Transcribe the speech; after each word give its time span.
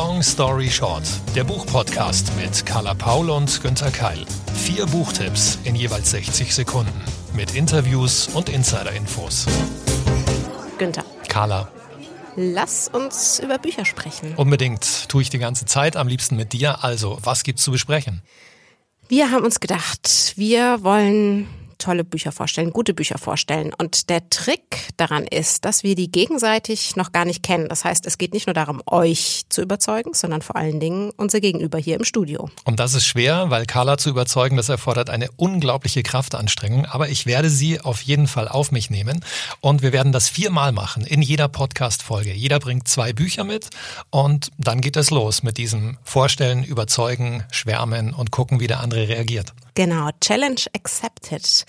Long 0.00 0.22
Story 0.22 0.70
Short, 0.70 1.02
der 1.34 1.42
Buchpodcast 1.42 2.30
mit 2.36 2.64
Carla 2.64 2.94
Paul 2.94 3.30
und 3.30 3.60
Günter 3.60 3.90
Keil. 3.90 4.24
Vier 4.54 4.86
Buchtipps 4.86 5.58
in 5.64 5.74
jeweils 5.74 6.12
60 6.12 6.54
Sekunden 6.54 7.02
mit 7.34 7.56
Interviews 7.56 8.28
und 8.28 8.48
Insider-Infos. 8.48 9.46
Günther, 10.78 11.04
Carla, 11.26 11.68
lass 12.36 12.86
uns 12.86 13.40
über 13.40 13.58
Bücher 13.58 13.84
sprechen. 13.84 14.36
unbedingt 14.36 15.08
tue 15.08 15.22
ich 15.22 15.30
die 15.30 15.40
ganze 15.40 15.66
Zeit, 15.66 15.96
am 15.96 16.06
liebsten 16.06 16.36
mit 16.36 16.52
dir. 16.52 16.84
Also, 16.84 17.18
was 17.24 17.42
gibt's 17.42 17.64
zu 17.64 17.72
besprechen? 17.72 18.22
Wir 19.08 19.32
haben 19.32 19.44
uns 19.44 19.58
gedacht, 19.58 20.34
wir 20.36 20.84
wollen 20.84 21.48
tolle 21.78 22.04
Bücher 22.04 22.32
vorstellen, 22.32 22.70
gute 22.72 22.94
Bücher 22.94 23.18
vorstellen. 23.18 23.72
Und 23.76 24.10
der 24.10 24.28
Trick 24.30 24.88
daran 24.96 25.24
ist, 25.24 25.64
dass 25.64 25.82
wir 25.82 25.94
die 25.94 26.10
gegenseitig 26.10 26.96
noch 26.96 27.12
gar 27.12 27.24
nicht 27.24 27.42
kennen. 27.42 27.68
Das 27.68 27.84
heißt, 27.84 28.06
es 28.06 28.18
geht 28.18 28.34
nicht 28.34 28.46
nur 28.46 28.54
darum, 28.54 28.82
euch 28.86 29.44
zu 29.48 29.62
überzeugen, 29.62 30.14
sondern 30.14 30.42
vor 30.42 30.56
allen 30.56 30.80
Dingen 30.80 31.10
unser 31.16 31.40
Gegenüber 31.40 31.78
hier 31.78 31.96
im 31.96 32.04
Studio. 32.04 32.50
Und 32.64 32.80
das 32.80 32.94
ist 32.94 33.06
schwer, 33.06 33.50
weil 33.50 33.66
Carla 33.66 33.98
zu 33.98 34.10
überzeugen, 34.10 34.56
das 34.56 34.68
erfordert 34.68 35.10
eine 35.10 35.30
unglaubliche 35.36 36.02
Kraftanstrengung. 36.02 36.86
Aber 36.86 37.08
ich 37.08 37.26
werde 37.26 37.50
sie 37.50 37.80
auf 37.80 38.02
jeden 38.02 38.26
Fall 38.26 38.48
auf 38.48 38.72
mich 38.72 38.90
nehmen. 38.90 39.24
Und 39.60 39.82
wir 39.82 39.92
werden 39.92 40.12
das 40.12 40.28
viermal 40.28 40.72
machen 40.72 41.04
in 41.04 41.22
jeder 41.22 41.48
Podcast-Folge. 41.48 42.32
Jeder 42.32 42.58
bringt 42.58 42.88
zwei 42.88 43.12
Bücher 43.12 43.44
mit 43.44 43.70
und 44.10 44.50
dann 44.58 44.80
geht 44.80 44.96
es 44.96 45.10
los 45.10 45.42
mit 45.42 45.58
diesem 45.58 45.98
Vorstellen, 46.02 46.64
Überzeugen, 46.64 47.44
Schwärmen 47.50 48.12
und 48.12 48.30
gucken, 48.30 48.60
wie 48.60 48.66
der 48.66 48.80
andere 48.80 49.08
reagiert. 49.08 49.54
Genau, 49.78 50.10
Challenge 50.20 50.60
accepted. 50.74 51.64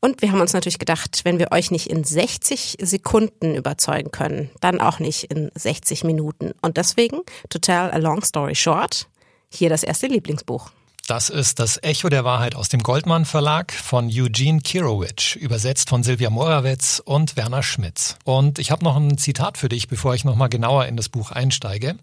Und 0.00 0.20
wir 0.20 0.30
haben 0.30 0.42
uns 0.42 0.52
natürlich 0.52 0.78
gedacht, 0.78 1.22
wenn 1.24 1.38
wir 1.38 1.52
euch 1.52 1.70
nicht 1.70 1.86
in 1.86 2.04
60 2.04 2.76
Sekunden 2.82 3.54
überzeugen 3.54 4.10
können, 4.10 4.50
dann 4.60 4.78
auch 4.78 4.98
nicht 4.98 5.30
in 5.30 5.50
60 5.54 6.04
Minuten. 6.04 6.52
Und 6.60 6.76
deswegen, 6.76 7.22
to 7.48 7.58
tell 7.58 7.90
a 7.90 7.96
long 7.96 8.22
story 8.22 8.54
short, 8.54 9.08
hier 9.48 9.70
das 9.70 9.84
erste 9.84 10.06
Lieblingsbuch. 10.06 10.70
Das 11.06 11.30
ist 11.30 11.58
das 11.58 11.82
Echo 11.82 12.10
der 12.10 12.26
Wahrheit 12.26 12.54
aus 12.54 12.68
dem 12.68 12.82
Goldmann 12.82 13.24
Verlag 13.24 13.72
von 13.72 14.10
Eugene 14.12 14.60
Kirowitsch, 14.60 15.36
übersetzt 15.36 15.88
von 15.88 16.02
Silvia 16.02 16.28
Morawetz 16.28 17.00
und 17.02 17.38
Werner 17.38 17.62
Schmitz. 17.62 18.16
Und 18.24 18.58
ich 18.58 18.70
habe 18.70 18.84
noch 18.84 18.96
ein 18.96 19.16
Zitat 19.16 19.56
für 19.56 19.70
dich, 19.70 19.88
bevor 19.88 20.14
ich 20.14 20.26
nochmal 20.26 20.50
genauer 20.50 20.84
in 20.84 20.98
das 20.98 21.08
Buch 21.08 21.30
einsteige. 21.30 21.96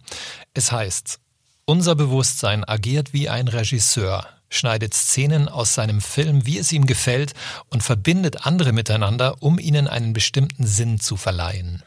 Es 0.56 0.72
heißt, 0.72 1.20
unser 1.66 1.94
Bewusstsein 1.94 2.67
agiert 2.67 3.14
wie 3.14 3.30
ein 3.30 3.48
Regisseur, 3.48 4.28
schneidet 4.54 4.94
Szenen 4.94 5.50
aus 5.50 5.73
seinem 5.73 6.02
Film, 6.02 6.46
wie 6.46 6.58
es 6.58 6.72
ihm 6.72 6.86
gefällt, 6.86 7.34
und 7.70 7.84
verbindet 7.84 8.46
andere 8.46 8.72
miteinander, 8.72 9.36
um 9.42 9.60
ihnen 9.60 9.88
einen 9.88 10.14
bestimmten 10.14 10.66
Sinn 10.66 11.00
zu 11.00 11.18
verleihen. 11.18 11.84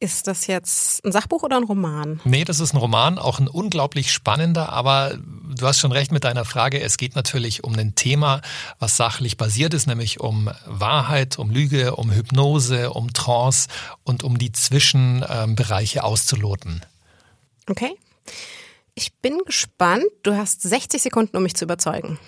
Ist 0.00 0.28
das 0.28 0.46
jetzt 0.46 1.04
ein 1.04 1.10
Sachbuch 1.10 1.42
oder 1.42 1.56
ein 1.56 1.64
Roman? 1.64 2.20
Nee, 2.22 2.44
das 2.44 2.60
ist 2.60 2.72
ein 2.72 2.76
Roman, 2.76 3.18
auch 3.18 3.40
ein 3.40 3.48
unglaublich 3.48 4.12
spannender, 4.12 4.68
aber 4.68 5.18
du 5.18 5.66
hast 5.66 5.80
schon 5.80 5.90
recht 5.90 6.12
mit 6.12 6.22
deiner 6.22 6.44
Frage. 6.44 6.80
Es 6.80 6.98
geht 6.98 7.16
natürlich 7.16 7.64
um 7.64 7.76
ein 7.76 7.96
Thema, 7.96 8.40
was 8.78 8.96
sachlich 8.96 9.36
basiert 9.36 9.74
ist, 9.74 9.88
nämlich 9.88 10.20
um 10.20 10.50
Wahrheit, 10.66 11.36
um 11.36 11.50
Lüge, 11.50 11.96
um 11.96 12.12
Hypnose, 12.12 12.90
um 12.90 13.12
Trance 13.12 13.68
und 14.04 14.22
um 14.22 14.38
die 14.38 14.52
Zwischenbereiche 14.52 16.04
auszuloten. 16.04 16.82
Okay. 17.68 17.96
Ich 18.98 19.14
bin 19.22 19.38
gespannt. 19.46 20.06
Du 20.24 20.34
hast 20.34 20.60
60 20.60 21.00
Sekunden, 21.00 21.36
um 21.36 21.44
mich 21.44 21.54
zu 21.54 21.64
überzeugen. 21.64 22.18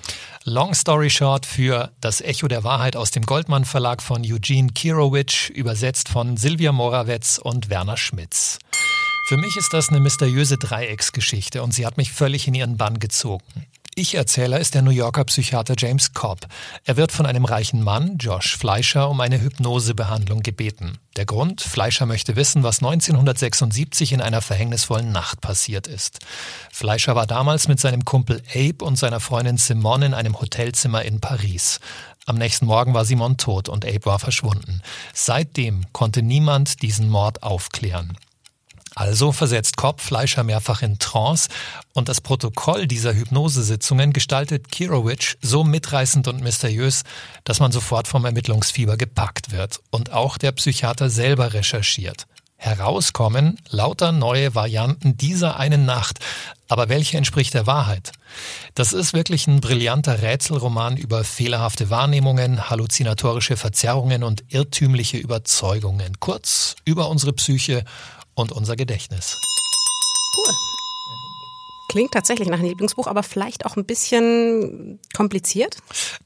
Long 0.44 0.72
Story 0.72 1.10
Short 1.10 1.44
für 1.44 1.90
Das 2.00 2.20
Echo 2.20 2.46
der 2.46 2.62
Wahrheit 2.62 2.94
aus 2.94 3.10
dem 3.10 3.26
Goldmann 3.26 3.64
Verlag 3.64 4.00
von 4.00 4.22
Eugene 4.24 4.68
Kirowitsch, 4.72 5.50
übersetzt 5.50 6.08
von 6.08 6.36
Silvia 6.36 6.70
Morawetz 6.70 7.40
und 7.42 7.70
Werner 7.70 7.96
Schmitz. 7.96 8.60
Für 9.26 9.36
mich 9.36 9.56
ist 9.56 9.72
das 9.72 9.88
eine 9.88 9.98
mysteriöse 9.98 10.58
Dreiecksgeschichte 10.58 11.60
und 11.60 11.74
sie 11.74 11.84
hat 11.84 11.96
mich 11.96 12.12
völlig 12.12 12.46
in 12.46 12.54
ihren 12.54 12.76
Bann 12.76 13.00
gezogen. 13.00 13.66
Ich-Erzähler 13.96 14.60
ist 14.60 14.74
der 14.74 14.82
New 14.82 14.92
Yorker 14.92 15.24
Psychiater 15.24 15.74
James 15.76 16.14
Cobb. 16.14 16.46
Er 16.84 16.96
wird 16.96 17.10
von 17.10 17.26
einem 17.26 17.44
reichen 17.44 17.82
Mann, 17.82 18.18
Josh 18.18 18.56
Fleischer, 18.56 19.10
um 19.10 19.20
eine 19.20 19.40
Hypnosebehandlung 19.40 20.42
gebeten. 20.42 20.98
Der 21.16 21.26
Grund? 21.26 21.60
Fleischer 21.60 22.06
möchte 22.06 22.36
wissen, 22.36 22.62
was 22.62 22.78
1976 22.78 24.12
in 24.12 24.20
einer 24.20 24.42
verhängnisvollen 24.42 25.10
Nacht 25.10 25.40
passiert 25.40 25.88
ist. 25.88 26.20
Fleischer 26.70 27.16
war 27.16 27.26
damals 27.26 27.66
mit 27.66 27.80
seinem 27.80 28.04
Kumpel 28.04 28.42
Abe 28.54 28.84
und 28.84 28.96
seiner 28.96 29.18
Freundin 29.18 29.56
Simone 29.56 30.06
in 30.06 30.14
einem 30.14 30.40
Hotelzimmer 30.40 31.02
in 31.02 31.20
Paris. 31.20 31.80
Am 32.26 32.38
nächsten 32.38 32.66
Morgen 32.66 32.94
war 32.94 33.04
Simon 33.04 33.38
tot 33.38 33.68
und 33.68 33.84
Abe 33.84 34.06
war 34.06 34.20
verschwunden. 34.20 34.82
Seitdem 35.12 35.84
konnte 35.92 36.22
niemand 36.22 36.80
diesen 36.82 37.08
Mord 37.08 37.42
aufklären. 37.42 38.16
Also 38.94 39.32
versetzt 39.32 39.76
Kopp 39.76 40.00
Fleischer 40.00 40.42
mehrfach 40.42 40.82
in 40.82 40.98
Trance 40.98 41.48
und 41.94 42.08
das 42.08 42.20
Protokoll 42.20 42.86
dieser 42.86 43.14
Hypnosesitzungen 43.14 44.12
gestaltet 44.12 44.70
Kirowitsch 44.70 45.36
so 45.40 45.64
mitreißend 45.64 46.26
und 46.28 46.42
mysteriös, 46.42 47.02
dass 47.44 47.60
man 47.60 47.72
sofort 47.72 48.08
vom 48.08 48.24
Ermittlungsfieber 48.24 48.96
gepackt 48.96 49.52
wird 49.52 49.80
und 49.90 50.12
auch 50.12 50.38
der 50.38 50.52
Psychiater 50.52 51.08
selber 51.08 51.52
recherchiert. 51.52 52.26
Herauskommen 52.62 53.58
lauter 53.70 54.12
neue 54.12 54.54
Varianten 54.54 55.16
dieser 55.16 55.58
einen 55.58 55.86
Nacht. 55.86 56.18
Aber 56.68 56.90
welche 56.90 57.16
entspricht 57.16 57.54
der 57.54 57.66
Wahrheit? 57.66 58.12
Das 58.74 58.92
ist 58.92 59.14
wirklich 59.14 59.46
ein 59.46 59.62
brillanter 59.62 60.20
Rätselroman 60.20 60.98
über 60.98 61.24
fehlerhafte 61.24 61.88
Wahrnehmungen, 61.88 62.68
halluzinatorische 62.68 63.56
Verzerrungen 63.56 64.22
und 64.22 64.44
irrtümliche 64.50 65.16
Überzeugungen. 65.16 66.20
Kurz 66.20 66.76
über 66.84 67.08
unsere 67.08 67.32
Psyche 67.32 67.82
und 68.34 68.52
unser 68.52 68.76
Gedächtnis. 68.76 69.38
Cool. 70.36 70.54
Klingt 71.90 72.12
tatsächlich 72.12 72.48
nach 72.48 72.60
einem 72.60 72.68
Lieblingsbuch, 72.68 73.08
aber 73.08 73.24
vielleicht 73.24 73.66
auch 73.66 73.76
ein 73.76 73.84
bisschen 73.84 75.00
kompliziert. 75.12 75.78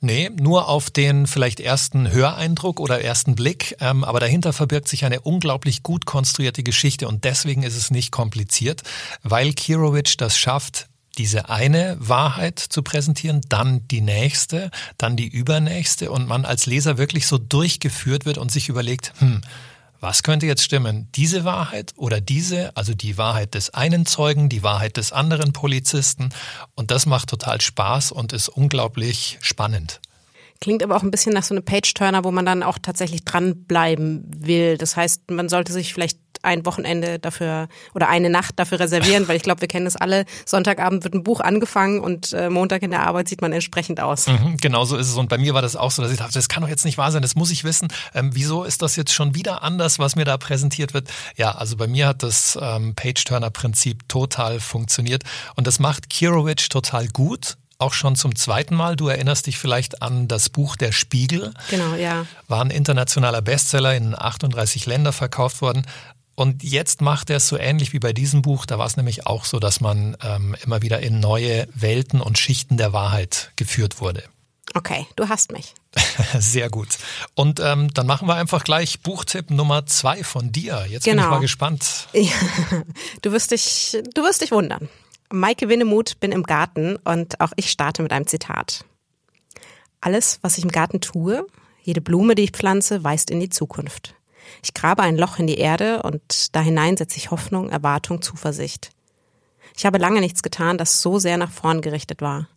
Nee, 0.02 0.30
nur 0.38 0.68
auf 0.68 0.90
den 0.90 1.26
vielleicht 1.26 1.58
ersten 1.58 2.12
Höreindruck 2.12 2.80
oder 2.80 3.00
ersten 3.00 3.34
Blick, 3.34 3.74
ähm, 3.80 4.04
aber 4.04 4.20
dahinter 4.20 4.52
verbirgt 4.52 4.88
sich 4.88 5.06
eine 5.06 5.20
unglaublich 5.22 5.82
gut 5.82 6.04
konstruierte 6.04 6.62
Geschichte 6.62 7.08
und 7.08 7.24
deswegen 7.24 7.62
ist 7.62 7.78
es 7.78 7.90
nicht 7.90 8.10
kompliziert, 8.10 8.82
weil 9.22 9.54
Kirowitsch 9.54 10.16
das 10.18 10.36
schafft, 10.36 10.88
diese 11.16 11.48
eine 11.48 11.96
Wahrheit 11.98 12.58
zu 12.58 12.82
präsentieren, 12.82 13.40
dann 13.48 13.88
die 13.88 14.02
nächste, 14.02 14.70
dann 14.98 15.16
die 15.16 15.28
übernächste 15.28 16.10
und 16.10 16.28
man 16.28 16.44
als 16.44 16.66
Leser 16.66 16.98
wirklich 16.98 17.26
so 17.26 17.38
durchgeführt 17.38 18.26
wird 18.26 18.36
und 18.36 18.52
sich 18.52 18.68
überlegt, 18.68 19.14
hm, 19.18 19.40
was 20.04 20.22
könnte 20.22 20.44
jetzt 20.44 20.62
stimmen? 20.62 21.08
Diese 21.14 21.46
Wahrheit 21.46 21.94
oder 21.96 22.20
diese, 22.20 22.76
also 22.76 22.92
die 22.92 23.16
Wahrheit 23.16 23.54
des 23.54 23.70
einen 23.70 24.04
Zeugen, 24.04 24.50
die 24.50 24.62
Wahrheit 24.62 24.98
des 24.98 25.12
anderen 25.12 25.54
Polizisten. 25.54 26.28
Und 26.74 26.90
das 26.90 27.06
macht 27.06 27.30
total 27.30 27.62
Spaß 27.62 28.12
und 28.12 28.34
ist 28.34 28.50
unglaublich 28.50 29.38
spannend. 29.40 30.02
Klingt 30.60 30.82
aber 30.82 30.94
auch 30.94 31.02
ein 31.02 31.10
bisschen 31.10 31.32
nach 31.32 31.42
so 31.42 31.54
einem 31.54 31.64
Page-Turner, 31.64 32.22
wo 32.22 32.30
man 32.30 32.44
dann 32.44 32.62
auch 32.62 32.76
tatsächlich 32.78 33.24
dranbleiben 33.24 34.24
will. 34.28 34.76
Das 34.76 34.94
heißt, 34.94 35.30
man 35.30 35.48
sollte 35.48 35.72
sich 35.72 35.94
vielleicht 35.94 36.18
ein 36.44 36.66
Wochenende 36.66 37.18
dafür 37.18 37.68
oder 37.94 38.08
eine 38.08 38.30
Nacht 38.30 38.58
dafür 38.58 38.80
reservieren, 38.80 39.28
weil 39.28 39.36
ich 39.36 39.42
glaube, 39.42 39.60
wir 39.60 39.68
kennen 39.68 39.84
das 39.84 39.96
alle. 39.96 40.24
Sonntagabend 40.46 41.04
wird 41.04 41.14
ein 41.14 41.22
Buch 41.22 41.40
angefangen 41.40 42.00
und 42.00 42.32
äh, 42.32 42.50
Montag 42.50 42.82
in 42.82 42.90
der 42.90 43.06
Arbeit 43.06 43.28
sieht 43.28 43.42
man 43.42 43.52
entsprechend 43.52 44.00
aus. 44.00 44.26
Mhm, 44.26 44.56
genau 44.58 44.84
so 44.84 44.96
ist 44.96 45.08
es. 45.08 45.16
Und 45.16 45.28
bei 45.28 45.38
mir 45.38 45.54
war 45.54 45.62
das 45.62 45.76
auch 45.76 45.90
so, 45.90 46.02
dass 46.02 46.12
ich 46.12 46.18
dachte, 46.18 46.34
das 46.34 46.48
kann 46.48 46.62
doch 46.62 46.70
jetzt 46.70 46.84
nicht 46.84 46.98
wahr 46.98 47.12
sein, 47.12 47.22
das 47.22 47.34
muss 47.34 47.50
ich 47.50 47.64
wissen. 47.64 47.88
Ähm, 48.14 48.30
wieso 48.34 48.64
ist 48.64 48.82
das 48.82 48.96
jetzt 48.96 49.12
schon 49.12 49.34
wieder 49.34 49.62
anders, 49.62 49.98
was 49.98 50.16
mir 50.16 50.24
da 50.24 50.36
präsentiert 50.36 50.94
wird? 50.94 51.08
Ja, 51.36 51.52
also 51.52 51.76
bei 51.76 51.86
mir 51.86 52.06
hat 52.06 52.22
das 52.22 52.58
ähm, 52.60 52.94
Page-Turner-Prinzip 52.94 54.08
total 54.08 54.60
funktioniert. 54.60 55.24
Und 55.56 55.66
das 55.66 55.78
macht 55.78 56.10
Kirowitsch 56.10 56.68
total 56.68 57.08
gut 57.08 57.56
auch 57.78 57.92
schon 57.92 58.16
zum 58.16 58.36
zweiten 58.36 58.74
Mal. 58.74 58.96
Du 58.96 59.08
erinnerst 59.08 59.46
dich 59.46 59.58
vielleicht 59.58 60.02
an 60.02 60.28
das 60.28 60.48
Buch 60.48 60.76
Der 60.76 60.92
Spiegel. 60.92 61.52
Genau, 61.70 61.94
ja. 61.94 62.26
War 62.48 62.64
ein 62.64 62.70
internationaler 62.70 63.42
Bestseller 63.42 63.94
in 63.94 64.18
38 64.18 64.86
Länder 64.86 65.12
verkauft 65.12 65.60
worden. 65.60 65.84
Und 66.34 66.62
jetzt 66.64 67.00
macht 67.00 67.30
er 67.30 67.36
es 67.36 67.48
so 67.48 67.56
ähnlich 67.56 67.92
wie 67.92 67.98
bei 68.00 68.12
diesem 68.12 68.42
Buch. 68.42 68.66
Da 68.66 68.78
war 68.78 68.86
es 68.86 68.96
nämlich 68.96 69.26
auch 69.26 69.44
so, 69.44 69.60
dass 69.60 69.80
man 69.80 70.16
ähm, 70.22 70.56
immer 70.64 70.82
wieder 70.82 71.00
in 71.00 71.20
neue 71.20 71.68
Welten 71.74 72.20
und 72.20 72.38
Schichten 72.38 72.76
der 72.76 72.92
Wahrheit 72.92 73.52
geführt 73.56 74.00
wurde. 74.00 74.24
Okay, 74.74 75.06
du 75.14 75.28
hast 75.28 75.52
mich. 75.52 75.74
Sehr 76.38 76.68
gut. 76.70 76.88
Und 77.34 77.60
ähm, 77.60 77.92
dann 77.94 78.06
machen 78.06 78.26
wir 78.26 78.34
einfach 78.34 78.64
gleich 78.64 79.00
Buchtipp 79.00 79.50
Nummer 79.50 79.86
zwei 79.86 80.24
von 80.24 80.50
dir. 80.50 80.86
Jetzt 80.88 81.04
bin 81.04 81.14
ich 81.14 81.20
Genau. 81.20 81.30
mal 81.30 81.40
gespannt. 81.40 82.08
Ja, 82.12 82.32
du 83.22 83.30
wirst 83.30 83.52
dich, 83.52 83.96
du 84.14 84.22
wirst 84.22 84.40
dich 84.40 84.50
wundern. 84.50 84.88
Maike 85.30 85.68
Winnemuth 85.68 86.18
bin 86.18 86.32
im 86.32 86.42
Garten 86.42 86.96
und 86.96 87.40
auch 87.40 87.52
ich 87.56 87.70
starte 87.70 88.02
mit 88.02 88.12
einem 88.12 88.26
Zitat. 88.26 88.84
Alles, 90.00 90.38
was 90.42 90.58
ich 90.58 90.64
im 90.64 90.70
Garten 90.72 91.00
tue, 91.00 91.46
jede 91.82 92.00
Blume, 92.00 92.34
die 92.34 92.42
ich 92.44 92.50
pflanze, 92.50 93.04
weist 93.04 93.30
in 93.30 93.40
die 93.40 93.50
Zukunft. 93.50 94.14
Ich 94.62 94.74
grabe 94.74 95.02
ein 95.02 95.16
Loch 95.16 95.38
in 95.38 95.46
die 95.46 95.58
Erde 95.58 96.02
und 96.02 96.54
da 96.54 96.60
hinein 96.60 96.96
setze 96.96 97.18
ich 97.18 97.30
Hoffnung, 97.30 97.70
Erwartung, 97.70 98.22
Zuversicht. 98.22 98.90
Ich 99.76 99.86
habe 99.86 99.98
lange 99.98 100.20
nichts 100.20 100.42
getan, 100.42 100.78
das 100.78 101.02
so 101.02 101.18
sehr 101.18 101.36
nach 101.36 101.50
vorn 101.50 101.80
gerichtet 101.80 102.20
war. 102.22 102.48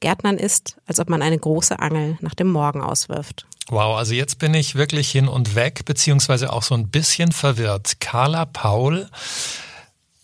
Gärtnern 0.00 0.36
ist, 0.36 0.76
als 0.86 1.00
ob 1.00 1.08
man 1.08 1.22
eine 1.22 1.38
große 1.38 1.78
Angel 1.78 2.18
nach 2.20 2.34
dem 2.34 2.50
Morgen 2.50 2.82
auswirft. 2.82 3.46
Wow, 3.68 3.96
also 3.96 4.12
jetzt 4.12 4.38
bin 4.38 4.52
ich 4.52 4.74
wirklich 4.74 5.10
hin 5.10 5.26
und 5.26 5.54
weg, 5.54 5.86
beziehungsweise 5.86 6.52
auch 6.52 6.62
so 6.62 6.74
ein 6.74 6.88
bisschen 6.88 7.32
verwirrt. 7.32 7.98
Carla 8.00 8.44
Paul 8.44 9.08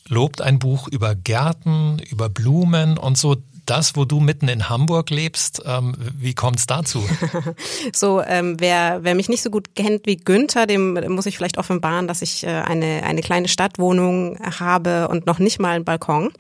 lobt 0.07 0.43
ein 0.43 0.59
Buch 0.59 0.89
über 0.89 1.15
Gärten, 1.15 1.99
über 2.11 2.29
Blumen 2.29 2.99
und 2.99 3.17
so 3.17 3.37
das, 3.71 3.95
wo 3.95 4.05
du 4.05 4.19
mitten 4.19 4.49
in 4.49 4.69
Hamburg 4.69 5.11
lebst. 5.11 5.63
Ähm, 5.65 5.95
wie 5.99 6.35
kommt 6.35 6.59
es 6.59 6.67
dazu? 6.67 7.03
so, 7.95 8.21
ähm, 8.21 8.57
wer, 8.59 9.05
wer 9.05 9.15
mich 9.15 9.29
nicht 9.29 9.43
so 9.43 9.51
gut 9.51 9.77
kennt 9.77 10.07
wie 10.07 10.17
Günther, 10.17 10.67
dem 10.67 10.95
muss 11.15 11.27
ich 11.27 11.37
vielleicht 11.37 11.57
offenbaren, 11.57 12.09
dass 12.09 12.21
ich 12.21 12.45
äh, 12.45 12.49
eine, 12.49 13.05
eine 13.05 13.21
kleine 13.21 13.49
Stadtwohnung 13.49 14.39
habe 14.59 15.09
und 15.09 15.27
noch 15.27 15.39
nicht 15.39 15.61
mal 15.61 15.77
einen 15.77 15.85
Balkon. 15.85 16.33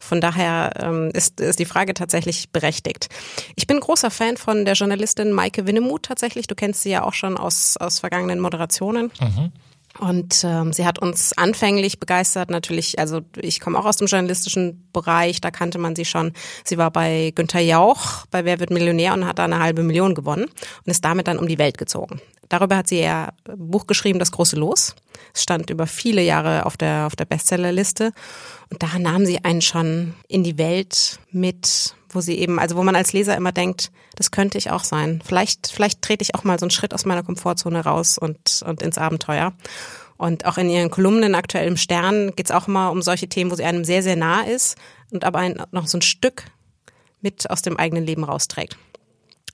Von 0.00 0.20
daher 0.20 0.72
ähm, 0.80 1.10
ist, 1.12 1.40
ist 1.40 1.58
die 1.58 1.66
Frage 1.66 1.92
tatsächlich 1.92 2.48
berechtigt. 2.50 3.08
Ich 3.54 3.66
bin 3.66 3.80
großer 3.80 4.10
Fan 4.10 4.38
von 4.38 4.64
der 4.64 4.74
Journalistin 4.74 5.32
Maike 5.32 5.66
Winnemuth 5.66 6.04
tatsächlich. 6.04 6.46
Du 6.46 6.54
kennst 6.54 6.82
sie 6.82 6.90
ja 6.90 7.04
auch 7.04 7.14
schon 7.14 7.36
aus, 7.36 7.76
aus 7.76 7.98
vergangenen 7.98 8.40
Moderationen. 8.40 9.12
Mhm. 9.20 9.52
Und 9.98 10.44
ähm, 10.44 10.72
sie 10.72 10.86
hat 10.86 11.00
uns 11.00 11.36
anfänglich 11.36 11.98
begeistert. 11.98 12.50
Natürlich, 12.50 12.98
also 12.98 13.20
ich 13.36 13.58
komme 13.58 13.78
auch 13.78 13.84
aus 13.84 13.96
dem 13.96 14.06
journalistischen 14.06 14.88
Bereich, 14.92 15.40
da 15.40 15.50
kannte 15.50 15.78
man 15.78 15.96
sie 15.96 16.04
schon. 16.04 16.32
Sie 16.64 16.78
war 16.78 16.90
bei 16.90 17.32
Günther 17.34 17.60
Jauch 17.60 18.26
bei 18.30 18.44
Wer 18.44 18.60
wird 18.60 18.70
Millionär 18.70 19.14
und 19.14 19.26
hat 19.26 19.38
da 19.38 19.44
eine 19.44 19.58
halbe 19.58 19.82
Million 19.82 20.14
gewonnen 20.14 20.44
und 20.44 20.90
ist 20.90 21.04
damit 21.04 21.26
dann 21.26 21.38
um 21.38 21.48
die 21.48 21.58
Welt 21.58 21.78
gezogen. 21.78 22.20
Darüber 22.48 22.76
hat 22.76 22.88
sie 22.88 23.00
ihr 23.00 23.28
Buch 23.56 23.86
geschrieben, 23.86 24.18
Das 24.18 24.32
große 24.32 24.56
Los. 24.56 24.94
Es 25.34 25.42
stand 25.42 25.70
über 25.70 25.86
viele 25.86 26.22
Jahre 26.22 26.64
auf 26.64 26.76
der, 26.76 27.06
auf 27.06 27.16
der 27.16 27.26
Bestsellerliste. 27.26 28.12
Und 28.70 28.82
da 28.82 28.98
nahm 28.98 29.26
sie 29.26 29.44
einen 29.44 29.60
schon 29.60 30.14
in 30.28 30.44
die 30.44 30.58
Welt 30.58 31.18
mit, 31.30 31.94
wo 32.10 32.20
sie 32.20 32.38
eben, 32.38 32.58
also 32.58 32.76
wo 32.76 32.82
man 32.82 32.96
als 32.96 33.12
Leser 33.12 33.36
immer 33.36 33.52
denkt, 33.52 33.90
das 34.16 34.30
könnte 34.30 34.58
ich 34.58 34.70
auch 34.70 34.84
sein. 34.84 35.22
Vielleicht, 35.24 35.68
vielleicht 35.68 36.02
trete 36.02 36.22
ich 36.22 36.34
auch 36.34 36.44
mal 36.44 36.58
so 36.58 36.64
einen 36.64 36.70
Schritt 36.70 36.94
aus 36.94 37.04
meiner 37.04 37.22
Komfortzone 37.22 37.84
raus 37.84 38.18
und, 38.18 38.62
und 38.66 38.82
ins 38.82 38.98
Abenteuer. 38.98 39.52
Und 40.16 40.46
auch 40.46 40.58
in 40.58 40.68
ihren 40.68 40.90
Kolumnen 40.90 41.34
aktuell 41.34 41.68
im 41.68 41.76
Stern 41.76 42.34
geht 42.34 42.46
es 42.46 42.50
auch 42.50 42.66
immer 42.66 42.90
um 42.90 43.02
solche 43.02 43.28
Themen, 43.28 43.50
wo 43.50 43.54
sie 43.54 43.64
einem 43.64 43.84
sehr, 43.84 44.02
sehr 44.02 44.16
nah 44.16 44.42
ist 44.42 44.76
und 45.10 45.24
aber 45.24 45.38
ein, 45.38 45.62
noch 45.70 45.86
so 45.86 45.98
ein 45.98 46.02
Stück 46.02 46.44
mit 47.20 47.48
aus 47.50 47.62
dem 47.62 47.76
eigenen 47.76 48.04
Leben 48.04 48.24
rausträgt. 48.24 48.76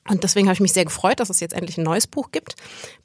Und 0.09 0.23
deswegen 0.23 0.49
habe 0.49 0.55
ich 0.55 0.61
mich 0.61 0.73
sehr 0.73 0.85
gefreut, 0.85 1.21
dass 1.21 1.31
es 1.31 1.41
jetzt 1.41 1.55
endlich 1.55 1.79
ein 1.79 1.85
neues 1.85 2.07
Buch 2.07 2.31
gibt. 2.31 2.57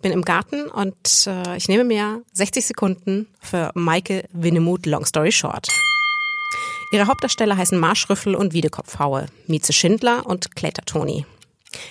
Bin 0.01 0.11
im 0.11 0.23
Garten 0.23 0.67
und 0.67 1.27
äh, 1.27 1.55
ich 1.55 1.69
nehme 1.69 1.85
mir 1.85 2.23
60 2.33 2.65
Sekunden 2.65 3.27
für 3.39 3.71
Maike 3.73 4.25
Winnemuth 4.33 4.85
Long 4.85 5.05
Story 5.05 5.31
Short. 5.31 5.67
Ihre 6.91 7.05
Hauptdarsteller 7.05 7.55
heißen 7.55 7.77
Marschrüffel 7.77 8.33
und 8.35 8.53
Wiedekopfhaue, 8.53 9.27
Mieze 9.45 9.73
Schindler 9.73 10.25
und 10.25 10.55
Klettertoni. 10.55 11.25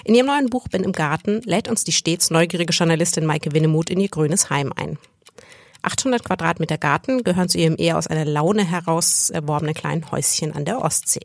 In 0.04 0.14
ihrem 0.16 0.26
neuen 0.26 0.50
Buch 0.50 0.66
Bin 0.66 0.82
im 0.82 0.90
Garten 0.90 1.40
lädt 1.44 1.68
uns 1.68 1.84
die 1.84 1.92
stets 1.92 2.30
neugierige 2.30 2.72
Journalistin 2.72 3.24
Maike 3.24 3.52
Winnemuth 3.52 3.90
in 3.90 4.00
ihr 4.00 4.08
grünes 4.08 4.50
Heim 4.50 4.72
ein. 4.74 4.98
800 5.82 6.24
Quadratmeter 6.24 6.78
Garten 6.78 7.22
gehören 7.22 7.48
zu 7.48 7.58
ihrem 7.58 7.76
eher 7.78 7.96
aus 7.96 8.08
einer 8.08 8.24
Laune 8.24 8.64
heraus 8.64 9.30
erworbenen 9.30 9.74
kleinen 9.74 10.10
Häuschen 10.10 10.52
an 10.52 10.64
der 10.64 10.82
Ostsee. 10.82 11.20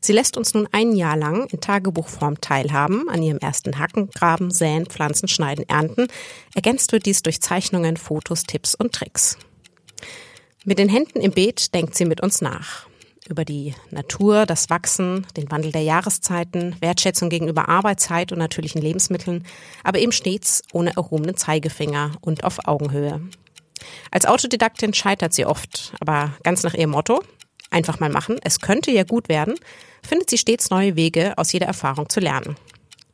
Sie 0.00 0.14
lässt 0.14 0.38
uns 0.38 0.54
nun 0.54 0.66
ein 0.72 0.92
Jahr 0.92 1.18
lang 1.18 1.46
in 1.48 1.60
Tagebuchform 1.60 2.40
teilhaben 2.40 3.10
an 3.10 3.22
ihrem 3.22 3.38
ersten 3.38 3.78
Hacken, 3.78 4.08
Graben, 4.10 4.50
Säen, 4.50 4.86
Pflanzen, 4.86 5.28
Schneiden, 5.28 5.68
Ernten. 5.68 6.08
Ergänzt 6.54 6.92
wird 6.92 7.04
dies 7.04 7.22
durch 7.22 7.42
Zeichnungen, 7.42 7.98
Fotos, 7.98 8.44
Tipps 8.44 8.74
und 8.74 8.92
Tricks. 8.92 9.36
Mit 10.64 10.78
den 10.78 10.88
Händen 10.88 11.20
im 11.20 11.32
Beet 11.32 11.74
denkt 11.74 11.96
sie 11.96 12.04
mit 12.04 12.20
uns 12.20 12.40
nach. 12.40 12.86
Über 13.28 13.44
die 13.44 13.74
Natur, 13.90 14.46
das 14.46 14.70
Wachsen, 14.70 15.26
den 15.36 15.50
Wandel 15.50 15.72
der 15.72 15.82
Jahreszeiten, 15.82 16.76
Wertschätzung 16.80 17.30
gegenüber 17.30 17.68
Arbeitszeit 17.68 18.30
und 18.30 18.38
natürlichen 18.38 18.80
Lebensmitteln, 18.80 19.44
aber 19.82 19.98
eben 19.98 20.12
stets 20.12 20.62
ohne 20.72 20.94
erhobenen 20.94 21.36
Zeigefinger 21.36 22.12
und 22.20 22.44
auf 22.44 22.68
Augenhöhe. 22.68 23.20
Als 24.12 24.24
Autodidaktin 24.24 24.94
scheitert 24.94 25.34
sie 25.34 25.46
oft, 25.46 25.94
aber 26.00 26.32
ganz 26.44 26.62
nach 26.62 26.74
ihrem 26.74 26.90
Motto, 26.90 27.24
einfach 27.70 27.98
mal 27.98 28.10
machen, 28.10 28.38
es 28.44 28.60
könnte 28.60 28.92
ja 28.92 29.02
gut 29.02 29.28
werden, 29.28 29.54
findet 30.06 30.30
sie 30.30 30.38
stets 30.38 30.70
neue 30.70 30.94
Wege, 30.94 31.36
aus 31.38 31.52
jeder 31.52 31.66
Erfahrung 31.66 32.08
zu 32.08 32.20
lernen. 32.20 32.54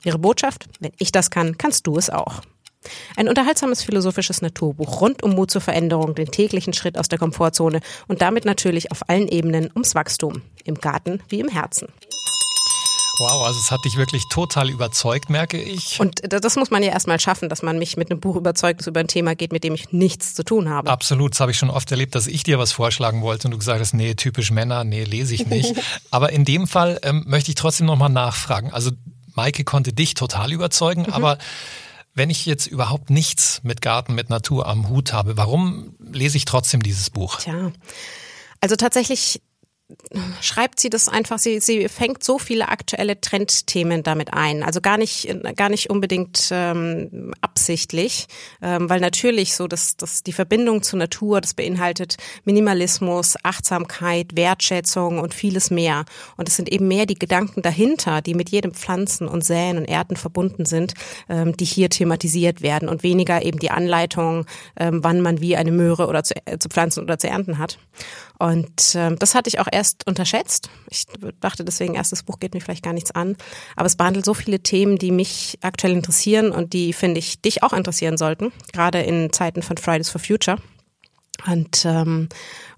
Ihre 0.05 0.19
Botschaft, 0.19 0.69
wenn 0.81 0.93
ich 0.99 1.13
das 1.13 1.31
kann, 1.31 1.57
kannst 1.57 1.87
du 1.87 1.97
es 1.97 2.11
auch. 2.11 2.43
Ein 3.17 3.29
unterhaltsames 3.29 3.83
philosophisches 3.83 4.43
Naturbuch 4.43 5.01
rund 5.01 5.23
um 5.23 5.33
Mut 5.33 5.51
zur 5.51 5.61
Veränderung, 5.61 6.15
den 6.15 6.31
täglichen 6.31 6.73
Schritt 6.73 6.99
aus 6.99 7.09
der 7.09 7.19
Komfortzone 7.19 7.81
und 8.07 8.23
damit 8.23 8.45
natürlich 8.45 8.93
auf 8.93 9.09
allen 9.09 9.29
Ebenen 9.29 9.71
ums 9.75 9.95
Wachstum, 9.95 10.43
im 10.65 10.77
Garten 10.77 11.21
wie 11.29 11.41
im 11.41 11.49
Herzen. 11.49 11.89
Wow, 13.19 13.47
also 13.47 13.59
es 13.59 13.73
hat 13.73 13.85
dich 13.85 13.97
wirklich 13.97 14.23
total 14.29 14.71
überzeugt, 14.71 15.29
merke 15.29 15.61
ich. 15.61 15.99
Und 15.99 16.21
das 16.33 16.55
muss 16.55 16.71
man 16.71 16.85
ja 16.85 16.91
erstmal 16.91 17.19
schaffen, 17.19 17.49
dass 17.49 17.63
man 17.63 17.77
mich 17.79 17.97
mit 17.97 18.11
einem 18.11 18.21
Buch 18.21 18.37
überzeugt, 18.37 18.81
das 18.81 18.87
über 18.87 19.01
ein 19.01 19.09
Thema 19.09 19.35
geht, 19.35 19.53
mit 19.53 19.65
dem 19.65 19.75
ich 19.75 19.91
nichts 19.91 20.35
zu 20.35 20.45
tun 20.45 20.69
habe. 20.69 20.89
Absolut, 20.89 21.33
das 21.33 21.41
habe 21.41 21.51
ich 21.51 21.59
schon 21.59 21.71
oft 21.71 21.91
erlebt, 21.91 22.15
dass 22.15 22.29
ich 22.29 22.45
dir 22.45 22.61
was 22.61 22.71
vorschlagen 22.71 23.21
wollte 23.23 23.49
und 23.49 23.53
du 23.53 23.59
gesagt 23.59 23.81
hast, 23.81 23.93
nee, 23.93 24.15
typisch 24.15 24.53
Männer, 24.53 24.85
nee, 24.85 25.03
lese 25.03 25.35
ich 25.35 25.47
nicht. 25.47 25.75
aber 26.13 26.31
in 26.31 26.45
dem 26.45 26.69
Fall 26.69 27.01
ähm, 27.03 27.25
möchte 27.27 27.51
ich 27.51 27.57
trotzdem 27.57 27.87
nochmal 27.87 28.11
nachfragen. 28.11 28.73
Also 28.73 28.93
Maike 29.35 29.65
konnte 29.65 29.93
dich 29.93 30.15
total 30.15 30.53
überzeugen, 30.53 31.03
mhm. 31.03 31.13
aber 31.13 31.39
wenn 32.19 32.29
ich 32.31 32.45
jetzt 32.45 32.67
überhaupt 32.67 33.09
nichts 33.09 33.61
mit 33.63 33.81
Garten, 33.81 34.15
mit 34.15 34.29
Natur 34.29 34.67
am 34.67 34.89
Hut 34.89 35.13
habe, 35.13 35.37
warum 35.37 35.95
lese 35.99 36.37
ich 36.37 36.45
trotzdem 36.45 36.83
dieses 36.83 37.09
Buch? 37.09 37.39
Tja, 37.41 37.73
also 38.61 38.77
tatsächlich 38.77 39.41
schreibt 40.43 40.81
sie 40.81 40.91
das 40.91 41.09
einfach, 41.09 41.39
sie, 41.39 41.61
sie 41.61 41.89
fängt 41.89 42.23
so 42.23 42.39
viele 42.39 42.69
aktuelle 42.69 43.21
Trendthemen 43.21 44.03
damit 44.03 44.35
ein. 44.35 44.63
Also 44.63 44.83
gar 44.83 44.99
nicht, 44.99 45.35
gar 45.57 45.71
nicht 45.71 45.89
unbedingt 45.89 46.49
ähm, 46.51 47.33
absichtlich, 47.41 48.27
ähm, 48.61 48.91
weil 48.91 49.01
natürlich 49.01 49.55
so 49.55 49.67
dass, 49.67 49.97
dass 49.97 50.23
die 50.23 50.33
Verbindung 50.33 50.83
zur 50.83 50.99
Natur, 50.99 51.41
das 51.41 51.55
beinhaltet 51.55 52.17
Minimalismus, 52.45 53.37
Achtsamkeit, 53.43 54.37
Wertschätzung 54.37 55.19
und 55.21 55.33
vieles 55.33 55.71
mehr. 55.71 56.05
Und 56.37 56.49
es 56.49 56.57
sind 56.57 56.71
eben 56.71 56.87
mehr 56.87 57.07
die 57.07 57.19
Gedanken 57.19 57.63
dahinter, 57.63 58.21
die 58.21 58.35
mit 58.35 58.51
jedem 58.51 58.75
Pflanzen 58.75 59.27
und 59.27 59.43
Säen 59.43 59.79
und 59.79 59.87
Erden 59.87 60.17
verbunden 60.17 60.67
sind, 60.67 60.95
ähm, 61.31 61.57
die 61.57 61.65
hier 61.65 61.89
thematisiert 61.89 62.61
werden 62.61 62.91
und 62.91 63.03
weniger 63.03 63.43
eben 63.43 63.59
die 63.59 63.71
Anleitung, 63.71 64.45
ähm, 64.79 65.03
wann 65.03 65.23
man 65.23 65.41
wie 65.41 65.57
eine 65.57 65.73
Möhre 65.73 66.09
oder 66.09 66.25
zu, 66.25 66.35
äh, 66.45 66.59
zu 66.59 66.69
pflanzen 66.69 67.03
oder 67.03 67.19
zu 67.19 67.29
ernten 67.29 67.57
hat. 67.57 67.79
Und 68.39 68.95
ähm, 68.95 69.19
das 69.19 69.35
hatte 69.35 69.49
ich 69.49 69.59
auch 69.59 69.67
erst 69.79 70.07
unterschätzt. 70.07 70.69
Ich 70.91 71.07
dachte 71.41 71.65
deswegen, 71.65 71.95
erstes 71.95 72.25
Buch 72.25 72.41
geht 72.41 72.53
mir 72.53 72.61
vielleicht 72.61 72.85
gar 72.85 72.93
nichts 72.93 73.13
an. 73.13 73.37
Aber 73.77 73.87
es 73.87 73.97
behandelt 73.97 74.25
so 74.25 74.35
viele 74.35 74.61
Themen, 74.61 74.99
die 74.99 75.13
mich 75.13 75.59
aktuell 75.63 75.93
interessieren 75.93 76.51
und 76.51 76.73
die, 76.73 76.93
finde 76.93 77.21
ich, 77.21 77.41
dich 77.41 77.63
auch 77.63 77.73
interessieren 77.73 78.19
sollten. 78.19 78.53
Gerade 78.73 79.01
in 79.01 79.33
Zeiten 79.33 79.63
von 79.63 79.77
Fridays 79.77 80.11
for 80.11 80.21
Future. 80.21 80.59
Und, 81.47 81.85
ähm, 81.85 82.29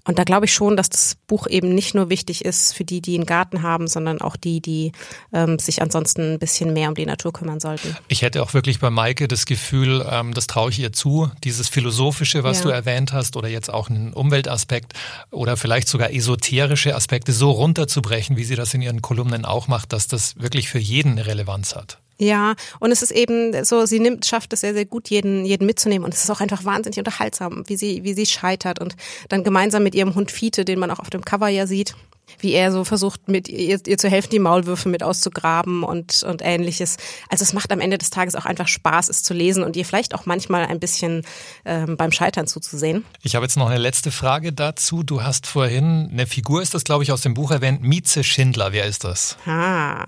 und 0.04 0.18
da 0.18 0.24
glaube 0.24 0.46
ich 0.46 0.54
schon, 0.54 0.76
dass 0.76 0.88
das 0.88 1.16
Buch 1.26 1.46
eben 1.46 1.74
nicht 1.74 1.94
nur 1.94 2.08
wichtig 2.08 2.44
ist 2.44 2.74
für 2.74 2.84
die, 2.84 3.00
die 3.00 3.14
einen 3.14 3.26
Garten 3.26 3.62
haben, 3.62 3.86
sondern 3.86 4.20
auch 4.20 4.36
die, 4.36 4.60
die 4.60 4.92
ähm, 5.32 5.58
sich 5.58 5.82
ansonsten 5.82 6.34
ein 6.34 6.38
bisschen 6.38 6.72
mehr 6.72 6.88
um 6.88 6.94
die 6.94 7.06
Natur 7.06 7.32
kümmern 7.32 7.60
sollten. 7.60 7.96
Ich 8.08 8.22
hätte 8.22 8.42
auch 8.42 8.54
wirklich 8.54 8.80
bei 8.80 8.90
Maike 8.90 9.28
das 9.28 9.46
Gefühl, 9.46 10.06
ähm, 10.10 10.34
das 10.34 10.46
traue 10.46 10.70
ich 10.70 10.78
ihr 10.78 10.92
zu, 10.92 11.30
dieses 11.44 11.68
Philosophische, 11.68 12.44
was 12.44 12.58
ja. 12.58 12.64
du 12.64 12.68
erwähnt 12.70 13.12
hast, 13.12 13.36
oder 13.36 13.48
jetzt 13.48 13.72
auch 13.72 13.90
einen 13.90 14.12
Umweltaspekt 14.12 14.94
oder 15.30 15.56
vielleicht 15.56 15.88
sogar 15.88 16.12
esoterische 16.12 16.94
Aspekte 16.94 17.32
so 17.32 17.50
runterzubrechen, 17.50 18.36
wie 18.36 18.44
sie 18.44 18.56
das 18.56 18.74
in 18.74 18.82
ihren 18.82 19.02
Kolumnen 19.02 19.44
auch 19.44 19.68
macht, 19.68 19.92
dass 19.92 20.06
das 20.06 20.36
wirklich 20.36 20.68
für 20.68 20.78
jeden 20.78 21.12
eine 21.12 21.26
Relevanz 21.26 21.76
hat. 21.76 21.98
Ja, 22.20 22.54
und 22.80 22.92
es 22.92 23.00
ist 23.00 23.12
eben 23.12 23.64
so, 23.64 23.86
sie 23.86 23.98
nimmt, 23.98 24.26
schafft 24.26 24.52
es 24.52 24.60
sehr, 24.60 24.74
sehr 24.74 24.84
gut, 24.84 25.08
jeden, 25.08 25.46
jeden 25.46 25.64
mitzunehmen. 25.64 26.04
Und 26.04 26.12
es 26.12 26.22
ist 26.22 26.30
auch 26.30 26.40
einfach 26.40 26.66
wahnsinnig 26.66 26.98
unterhaltsam, 26.98 27.64
wie 27.66 27.78
sie, 27.78 28.04
wie 28.04 28.12
sie 28.12 28.26
scheitert 28.26 28.78
und 28.78 28.94
dann 29.30 29.42
gemeinsam 29.42 29.82
mit 29.82 29.94
ihrem 29.94 30.14
Hund 30.14 30.30
Fiete, 30.30 30.66
den 30.66 30.78
man 30.78 30.90
auch 30.90 30.98
auf 30.98 31.08
dem 31.08 31.24
Cover 31.24 31.48
ja 31.48 31.66
sieht, 31.66 31.94
wie 32.38 32.52
er 32.52 32.72
so 32.72 32.84
versucht, 32.84 33.28
mit 33.28 33.48
ihr, 33.48 33.80
ihr 33.86 33.96
zu 33.96 34.10
helfen, 34.10 34.28
die 34.32 34.38
Maulwürfe 34.38 34.90
mit 34.90 35.02
auszugraben 35.02 35.82
und, 35.82 36.22
und 36.22 36.42
ähnliches. 36.44 36.98
Also 37.30 37.42
es 37.42 37.54
macht 37.54 37.72
am 37.72 37.80
Ende 37.80 37.96
des 37.96 38.10
Tages 38.10 38.34
auch 38.34 38.44
einfach 38.44 38.68
Spaß, 38.68 39.08
es 39.08 39.22
zu 39.22 39.32
lesen 39.32 39.64
und 39.64 39.74
ihr 39.74 39.86
vielleicht 39.86 40.14
auch 40.14 40.26
manchmal 40.26 40.66
ein 40.66 40.78
bisschen 40.78 41.24
ähm, 41.64 41.96
beim 41.96 42.12
Scheitern 42.12 42.46
zuzusehen. 42.46 43.06
Ich 43.22 43.34
habe 43.34 43.46
jetzt 43.46 43.56
noch 43.56 43.70
eine 43.70 43.78
letzte 43.78 44.10
Frage 44.10 44.52
dazu. 44.52 45.02
Du 45.02 45.22
hast 45.22 45.46
vorhin, 45.46 46.10
eine 46.12 46.26
Figur 46.26 46.60
ist 46.60 46.74
das, 46.74 46.84
glaube 46.84 47.02
ich, 47.02 47.12
aus 47.12 47.22
dem 47.22 47.32
Buch 47.32 47.50
erwähnt, 47.50 47.80
Mieze 47.80 48.24
Schindler. 48.24 48.72
Wer 48.72 48.84
ist 48.84 49.04
das? 49.04 49.38
Ah. 49.46 50.04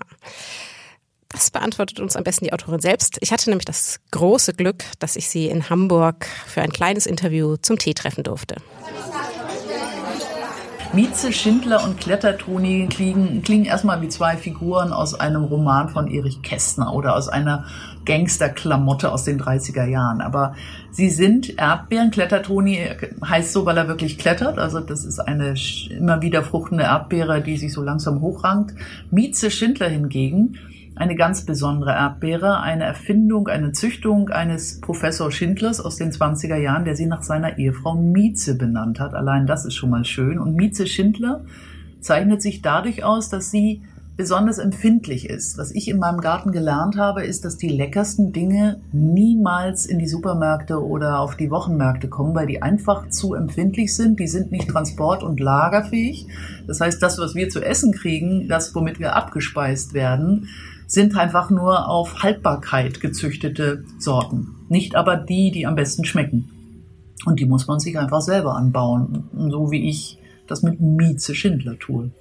Das 1.33 1.49
beantwortet 1.49 1.99
uns 1.99 2.15
am 2.15 2.23
besten 2.23 2.45
die 2.45 2.53
Autorin 2.53 2.79
selbst. 2.79 3.17
Ich 3.21 3.33
hatte 3.33 3.49
nämlich 3.49 3.65
das 3.65 3.99
große 4.11 4.53
Glück, 4.53 4.85
dass 4.99 5.15
ich 5.15 5.27
sie 5.27 5.47
in 5.47 5.69
Hamburg 5.69 6.27
für 6.45 6.61
ein 6.61 6.71
kleines 6.71 7.07
Interview 7.07 7.57
zum 7.57 7.77
Tee 7.77 7.95
treffen 7.95 8.23
durfte. 8.23 8.57
Mieze, 10.93 11.33
Schindler 11.33 11.83
und 11.83 11.99
Klettertoni 11.99 12.87
klingen, 12.87 13.41
klingen 13.41 13.65
erstmal 13.65 13.99
wie 14.03 14.09
zwei 14.09 14.37
Figuren 14.37 14.93
aus 14.93 15.15
einem 15.15 15.43
Roman 15.43 15.89
von 15.89 16.07
Erich 16.07 16.43
Kästner 16.43 16.93
oder 16.93 17.15
aus 17.15 17.29
einer 17.29 17.65
Gangsterklamotte 18.05 19.11
aus 19.11 19.23
den 19.23 19.41
30er 19.41 19.85
Jahren. 19.85 20.21
Aber 20.21 20.53
sie 20.91 21.09
sind 21.09 21.57
Erdbeeren. 21.57 22.11
Klettertoni 22.11 22.89
heißt 23.27 23.53
so, 23.53 23.65
weil 23.65 23.77
er 23.77 23.87
wirklich 23.87 24.19
klettert. 24.19 24.59
Also 24.59 24.81
das 24.81 25.03
ist 25.03 25.19
eine 25.19 25.55
immer 25.89 26.21
wieder 26.21 26.43
fruchtende 26.43 26.83
Erdbeere, 26.83 27.41
die 27.41 27.57
sich 27.57 27.73
so 27.73 27.81
langsam 27.81 28.21
hochrankt. 28.21 28.75
Mieze 29.09 29.49
Schindler 29.49 29.89
hingegen 29.89 30.59
eine 30.95 31.15
ganz 31.15 31.45
besondere 31.45 31.91
Erdbeere, 31.91 32.59
eine 32.59 32.83
Erfindung, 32.83 33.47
eine 33.47 33.71
Züchtung 33.71 34.29
eines 34.29 34.79
Professor 34.79 35.31
Schindlers 35.31 35.79
aus 35.79 35.95
den 35.95 36.11
20er 36.11 36.57
Jahren, 36.57 36.85
der 36.85 36.95
sie 36.95 37.07
nach 37.07 37.23
seiner 37.23 37.57
Ehefrau 37.57 37.95
Mieze 37.95 38.55
benannt 38.55 38.99
hat. 38.99 39.13
Allein 39.13 39.47
das 39.47 39.65
ist 39.65 39.75
schon 39.75 39.89
mal 39.89 40.05
schön. 40.05 40.39
Und 40.39 40.55
Mieze 40.55 40.85
Schindler 40.85 41.45
zeichnet 41.99 42.41
sich 42.41 42.61
dadurch 42.61 43.03
aus, 43.03 43.29
dass 43.29 43.49
sie 43.49 43.81
besonders 44.15 44.59
empfindlich 44.59 45.27
ist. 45.27 45.57
Was 45.57 45.71
ich 45.71 45.87
in 45.87 45.97
meinem 45.97 46.21
Garten 46.21 46.51
gelernt 46.51 46.97
habe, 46.97 47.25
ist, 47.25 47.45
dass 47.45 47.57
die 47.57 47.69
leckersten 47.69 48.31
Dinge 48.31 48.79
niemals 48.91 49.87
in 49.87 49.97
die 49.97 50.07
Supermärkte 50.07 50.85
oder 50.85 51.19
auf 51.19 51.35
die 51.35 51.49
Wochenmärkte 51.49 52.09
kommen, 52.09 52.35
weil 52.35 52.45
die 52.45 52.61
einfach 52.61 53.09
zu 53.09 53.33
empfindlich 53.33 53.95
sind. 53.95 54.19
Die 54.19 54.27
sind 54.27 54.51
nicht 54.51 54.69
transport- 54.69 55.23
und 55.23 55.39
lagerfähig. 55.39 56.27
Das 56.67 56.79
heißt, 56.79 57.01
das, 57.01 57.17
was 57.17 57.33
wir 57.33 57.49
zu 57.49 57.61
essen 57.61 57.91
kriegen, 57.91 58.47
das, 58.47 58.75
womit 58.75 58.99
wir 58.99 59.15
abgespeist 59.15 59.95
werden, 59.95 60.47
sind 60.87 61.17
einfach 61.17 61.49
nur 61.49 61.87
auf 61.87 62.23
Haltbarkeit 62.23 63.01
gezüchtete 63.01 63.83
Sorten. 63.99 64.55
Nicht 64.69 64.95
aber 64.95 65.15
die, 65.15 65.51
die 65.51 65.65
am 65.65 65.75
besten 65.75 66.05
schmecken. 66.05 66.49
Und 67.25 67.39
die 67.39 67.45
muss 67.45 67.67
man 67.67 67.79
sich 67.79 67.97
einfach 67.97 68.21
selber 68.21 68.55
anbauen. 68.55 69.29
So 69.49 69.71
wie 69.71 69.89
ich 69.89 70.19
das 70.47 70.61
mit 70.61 70.79
Mieze 70.81 71.35
Schindler 71.35 71.79
tue. 71.79 72.11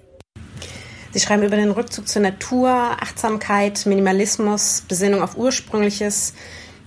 Sie 1.10 1.20
schreiben 1.20 1.42
über 1.42 1.56
den 1.56 1.72
Rückzug 1.72 2.08
zur 2.08 2.22
Natur, 2.22 2.70
Achtsamkeit, 2.70 3.84
Minimalismus, 3.84 4.84
Besinnung 4.88 5.22
auf 5.22 5.36
Ursprüngliches, 5.36 6.32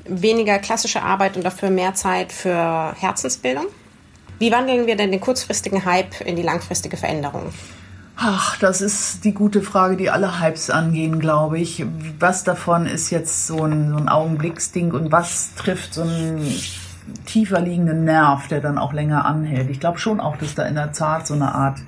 weniger 0.05 0.57
klassische 0.57 1.03
Arbeit 1.03 1.37
und 1.37 1.43
dafür 1.43 1.69
mehr 1.69 1.93
Zeit 1.93 2.31
für 2.31 2.93
Herzensbildung. 2.97 3.65
Wie 4.39 4.51
wandeln 4.51 4.87
wir 4.87 4.95
denn 4.95 5.11
den 5.11 5.21
kurzfristigen 5.21 5.85
Hype 5.85 6.21
in 6.21 6.35
die 6.35 6.41
langfristige 6.41 6.97
Veränderung? 6.97 7.53
Ach, 8.17 8.57
das 8.57 8.81
ist 8.81 9.25
die 9.25 9.33
gute 9.33 9.61
Frage, 9.61 9.97
die 9.97 10.09
alle 10.09 10.39
Hypes 10.39 10.69
angehen, 10.69 11.19
glaube 11.19 11.59
ich. 11.59 11.85
Was 12.19 12.45
davon 12.45 12.85
ist 12.85 13.09
jetzt 13.09 13.45
so 13.45 13.63
ein, 13.63 13.89
so 13.89 13.97
ein 13.97 14.07
Augenblicksding 14.07 14.93
und 14.93 15.11
was 15.11 15.53
trifft 15.55 15.93
so 15.93 16.03
einen 16.03 16.47
tiefer 17.25 17.59
liegenden 17.59 18.05
Nerv, 18.05 18.47
der 18.47 18.61
dann 18.61 18.77
auch 18.77 18.93
länger 18.93 19.25
anhält? 19.25 19.69
Ich 19.69 19.81
glaube 19.81 19.99
schon 19.99 20.21
auch, 20.21 20.37
dass 20.37 20.55
da 20.55 20.63
in 20.63 20.75
der 20.75 20.93
Tat 20.93 21.27
so 21.27 21.33
eine 21.33 21.53
Art 21.53 21.79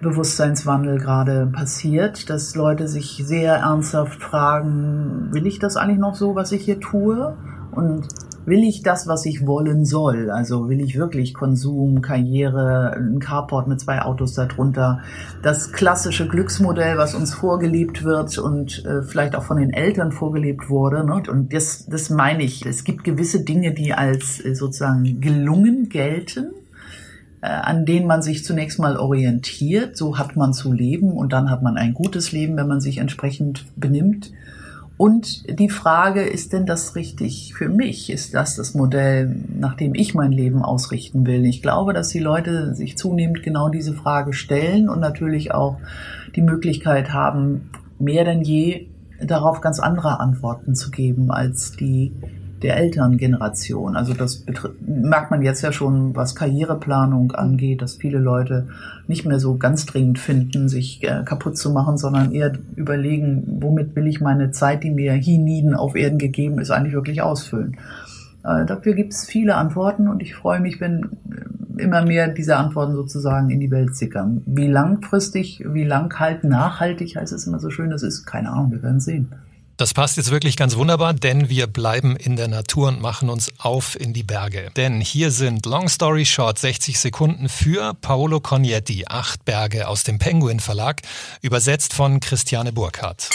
Bewusstseinswandel 0.00 0.98
gerade 0.98 1.46
passiert, 1.46 2.30
dass 2.30 2.54
Leute 2.54 2.86
sich 2.86 3.20
sehr 3.24 3.56
ernsthaft 3.56 4.22
fragen, 4.22 5.28
will 5.32 5.46
ich 5.46 5.58
das 5.58 5.76
eigentlich 5.76 5.98
noch 5.98 6.14
so, 6.14 6.36
was 6.36 6.52
ich 6.52 6.64
hier 6.64 6.80
tue? 6.80 7.36
Und 7.72 8.06
will 8.50 8.64
ich 8.64 8.82
das, 8.82 9.06
was 9.06 9.24
ich 9.24 9.46
wollen 9.46 9.86
soll? 9.86 10.30
Also 10.30 10.68
will 10.68 10.80
ich 10.80 10.98
wirklich 10.98 11.32
Konsum, 11.32 12.02
Karriere, 12.02 12.92
ein 12.94 13.18
Carport 13.20 13.68
mit 13.68 13.80
zwei 13.80 14.02
Autos 14.02 14.34
darunter, 14.34 15.00
das 15.42 15.72
klassische 15.72 16.28
Glücksmodell, 16.28 16.98
was 16.98 17.14
uns 17.14 17.32
vorgelebt 17.32 18.04
wird 18.04 18.36
und 18.36 18.84
äh, 18.84 19.02
vielleicht 19.02 19.34
auch 19.34 19.44
von 19.44 19.56
den 19.56 19.72
Eltern 19.72 20.12
vorgelebt 20.12 20.68
wurde. 20.68 21.04
Ne? 21.04 21.22
Und 21.30 21.54
das, 21.54 21.86
das 21.86 22.10
meine 22.10 22.42
ich. 22.42 22.66
Es 22.66 22.84
gibt 22.84 23.04
gewisse 23.04 23.44
Dinge, 23.44 23.72
die 23.72 23.94
als 23.94 24.44
äh, 24.44 24.54
sozusagen 24.54 25.20
gelungen 25.20 25.88
gelten 25.88 26.50
äh, 27.42 27.46
an 27.46 27.86
denen 27.86 28.06
man 28.06 28.20
sich 28.20 28.44
zunächst 28.44 28.78
mal 28.78 28.98
orientiert. 28.98 29.96
So 29.96 30.18
hat 30.18 30.36
man 30.36 30.52
zu 30.52 30.72
leben 30.72 31.12
und 31.12 31.32
dann 31.32 31.50
hat 31.50 31.62
man 31.62 31.78
ein 31.78 31.94
gutes 31.94 32.32
Leben, 32.32 32.56
wenn 32.58 32.68
man 32.68 32.82
sich 32.82 32.98
entsprechend 32.98 33.64
benimmt. 33.76 34.30
Und 35.00 35.58
die 35.58 35.70
Frage, 35.70 36.20
ist 36.20 36.52
denn 36.52 36.66
das 36.66 36.94
richtig 36.94 37.54
für 37.54 37.70
mich? 37.70 38.10
Ist 38.10 38.34
das 38.34 38.56
das 38.56 38.74
Modell, 38.74 39.34
nach 39.48 39.74
dem 39.74 39.94
ich 39.94 40.12
mein 40.12 40.30
Leben 40.30 40.62
ausrichten 40.62 41.26
will? 41.26 41.46
Ich 41.46 41.62
glaube, 41.62 41.94
dass 41.94 42.10
die 42.10 42.18
Leute 42.18 42.74
sich 42.74 42.98
zunehmend 42.98 43.42
genau 43.42 43.70
diese 43.70 43.94
Frage 43.94 44.34
stellen 44.34 44.90
und 44.90 45.00
natürlich 45.00 45.54
auch 45.54 45.78
die 46.36 46.42
Möglichkeit 46.42 47.14
haben, 47.14 47.70
mehr 47.98 48.26
denn 48.26 48.42
je 48.42 48.88
darauf 49.22 49.62
ganz 49.62 49.80
andere 49.80 50.20
Antworten 50.20 50.74
zu 50.74 50.90
geben 50.90 51.30
als 51.30 51.72
die 51.72 52.12
der 52.62 52.76
Elterngeneration. 52.76 53.96
Also 53.96 54.14
das 54.14 54.44
merkt 54.80 55.30
man 55.30 55.42
jetzt 55.42 55.62
ja 55.62 55.72
schon, 55.72 56.14
was 56.14 56.34
Karriereplanung 56.34 57.32
angeht, 57.32 57.82
dass 57.82 57.96
viele 57.96 58.18
Leute 58.18 58.68
nicht 59.06 59.24
mehr 59.24 59.40
so 59.40 59.56
ganz 59.56 59.86
dringend 59.86 60.18
finden, 60.18 60.68
sich 60.68 61.02
äh, 61.02 61.22
kaputt 61.24 61.56
zu 61.56 61.70
machen, 61.70 61.96
sondern 61.96 62.32
eher 62.32 62.52
überlegen, 62.76 63.44
womit 63.60 63.96
will 63.96 64.06
ich 64.06 64.20
meine 64.20 64.50
Zeit, 64.50 64.84
die 64.84 64.90
mir 64.90 65.12
hienieden 65.14 65.74
auf 65.74 65.96
Erden 65.96 66.18
gegeben 66.18 66.58
ist, 66.58 66.70
eigentlich 66.70 66.94
wirklich 66.94 67.22
ausfüllen. 67.22 67.76
Äh, 68.44 68.66
dafür 68.66 68.94
gibt 68.94 69.12
es 69.12 69.24
viele 69.24 69.54
Antworten 69.54 70.08
und 70.08 70.22
ich 70.22 70.34
freue 70.34 70.60
mich, 70.60 70.80
wenn 70.80 71.10
immer 71.76 72.04
mehr 72.04 72.28
diese 72.28 72.56
Antworten 72.56 72.94
sozusagen 72.94 73.50
in 73.50 73.60
die 73.60 73.70
Welt 73.70 73.96
sickern. 73.96 74.42
Wie 74.46 74.68
langfristig, 74.68 75.64
wie 75.66 75.84
lang 75.84 76.18
halt 76.18 76.44
nachhaltig 76.44 77.16
heißt 77.16 77.32
es 77.32 77.46
immer 77.46 77.58
so 77.58 77.70
schön, 77.70 77.90
das 77.90 78.02
ist 78.02 78.26
keine 78.26 78.50
Ahnung, 78.50 78.72
wir 78.72 78.82
werden 78.82 79.00
sehen. 79.00 79.32
Das 79.80 79.94
passt 79.94 80.18
jetzt 80.18 80.30
wirklich 80.30 80.58
ganz 80.58 80.76
wunderbar, 80.76 81.14
denn 81.14 81.48
wir 81.48 81.66
bleiben 81.66 82.14
in 82.14 82.36
der 82.36 82.48
Natur 82.48 82.88
und 82.88 83.00
machen 83.00 83.30
uns 83.30 83.50
auf 83.56 83.98
in 83.98 84.12
die 84.12 84.22
Berge. 84.22 84.70
Denn 84.76 85.00
hier 85.00 85.30
sind 85.30 85.64
Long 85.64 85.88
Story 85.88 86.26
Short 86.26 86.58
60 86.58 87.00
Sekunden 87.00 87.48
für 87.48 87.94
Paolo 87.94 88.40
Cognetti, 88.40 89.06
Acht 89.08 89.46
Berge 89.46 89.88
aus 89.88 90.04
dem 90.04 90.18
Penguin 90.18 90.60
Verlag, 90.60 91.00
übersetzt 91.40 91.94
von 91.94 92.20
Christiane 92.20 92.74
Burkhardt. 92.74 93.30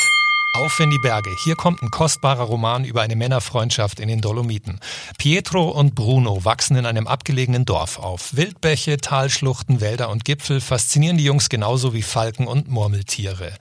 Auf 0.56 0.80
in 0.80 0.90
die 0.90 1.00
Berge. 1.00 1.36
Hier 1.44 1.58
kommt 1.58 1.84
ein 1.84 1.92
kostbarer 1.92 2.44
Roman 2.44 2.86
über 2.86 3.02
eine 3.02 3.18
Männerfreundschaft 3.18 4.00
in 4.00 4.08
den 4.08 4.22
Dolomiten. 4.22 4.80
Pietro 5.18 5.68
und 5.68 5.96
Bruno 5.96 6.46
wachsen 6.46 6.78
in 6.78 6.86
einem 6.86 7.08
abgelegenen 7.08 7.66
Dorf 7.66 8.00
auf. 8.00 8.38
Wildbäche, 8.38 8.96
Talschluchten, 8.96 9.82
Wälder 9.82 10.10
und 10.10 10.24
Gipfel 10.24 10.62
faszinieren 10.62 11.18
die 11.18 11.26
Jungs 11.26 11.50
genauso 11.50 11.94
wie 11.94 12.04
Falken 12.04 12.48
und 12.48 12.70
Murmeltiere. 12.70 13.52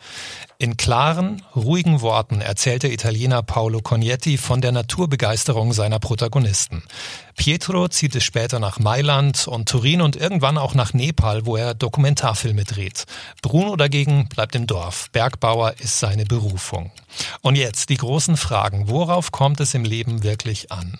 In 0.58 0.76
klaren, 0.76 1.42
ruhigen 1.56 2.00
Worten 2.00 2.40
erzählt 2.40 2.84
der 2.84 2.92
Italiener 2.92 3.42
Paolo 3.42 3.80
Cognetti 3.80 4.38
von 4.38 4.60
der 4.60 4.70
Naturbegeisterung 4.70 5.72
seiner 5.72 5.98
Protagonisten. 5.98 6.84
Pietro 7.36 7.88
zieht 7.88 8.14
es 8.14 8.22
später 8.22 8.60
nach 8.60 8.78
Mailand 8.78 9.48
und 9.48 9.68
Turin 9.68 10.00
und 10.00 10.14
irgendwann 10.14 10.56
auch 10.56 10.74
nach 10.74 10.94
Nepal, 10.94 11.44
wo 11.44 11.56
er 11.56 11.74
Dokumentarfilme 11.74 12.62
dreht. 12.64 13.04
Bruno 13.42 13.74
dagegen 13.74 14.28
bleibt 14.28 14.54
im 14.54 14.68
Dorf. 14.68 15.10
Bergbauer 15.10 15.74
ist 15.80 15.98
seine 15.98 16.24
Berufung. 16.24 16.83
Und 17.42 17.56
jetzt 17.56 17.90
die 17.90 17.96
großen 17.96 18.36
Fragen. 18.36 18.88
Worauf 18.88 19.32
kommt 19.32 19.60
es 19.60 19.74
im 19.74 19.84
Leben 19.84 20.22
wirklich 20.22 20.72
an? 20.72 20.98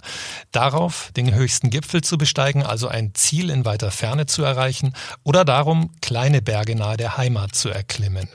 Darauf, 0.53 1.11
den 1.17 1.35
höchsten 1.35 1.71
Gipfel 1.71 2.03
zu 2.03 2.19
besteigen, 2.19 2.63
also 2.63 2.89
ein 2.89 3.15
Ziel 3.15 3.51
in 3.51 3.65
weiter 3.65 3.91
Ferne 3.91 4.27
zu 4.27 4.43
erreichen, 4.43 4.95
oder 5.23 5.45
darum, 5.45 5.91
kleine 6.01 6.43
Berge 6.43 6.77
nahe 6.77 6.97
der 6.97 7.17
Heimat 7.17 7.55
zu 7.55 7.69
erklimmen? 7.69 8.29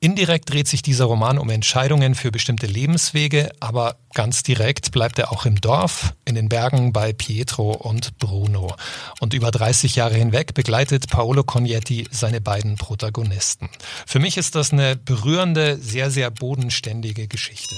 Indirekt 0.00 0.50
dreht 0.50 0.68
sich 0.68 0.82
dieser 0.82 1.06
Roman 1.06 1.38
um 1.38 1.50
Entscheidungen 1.50 2.14
für 2.14 2.30
bestimmte 2.30 2.66
Lebenswege, 2.66 3.50
aber 3.60 3.96
ganz 4.16 4.42
direkt 4.42 4.92
bleibt 4.92 5.18
er 5.18 5.30
auch 5.30 5.44
im 5.44 5.60
Dorf, 5.60 6.14
in 6.24 6.34
den 6.34 6.48
Bergen 6.48 6.94
bei 6.94 7.12
Pietro 7.12 7.72
und 7.72 8.16
Bruno. 8.18 8.74
Und 9.20 9.34
über 9.34 9.50
30 9.50 9.94
Jahre 9.94 10.14
hinweg 10.14 10.54
begleitet 10.54 11.10
Paolo 11.10 11.44
Cognetti 11.44 12.08
seine 12.10 12.40
beiden 12.40 12.76
Protagonisten. 12.76 13.68
Für 14.06 14.18
mich 14.18 14.38
ist 14.38 14.54
das 14.54 14.72
eine 14.72 14.96
berührende, 14.96 15.76
sehr, 15.76 16.10
sehr 16.10 16.30
bodenständige 16.30 17.28
Geschichte. 17.28 17.76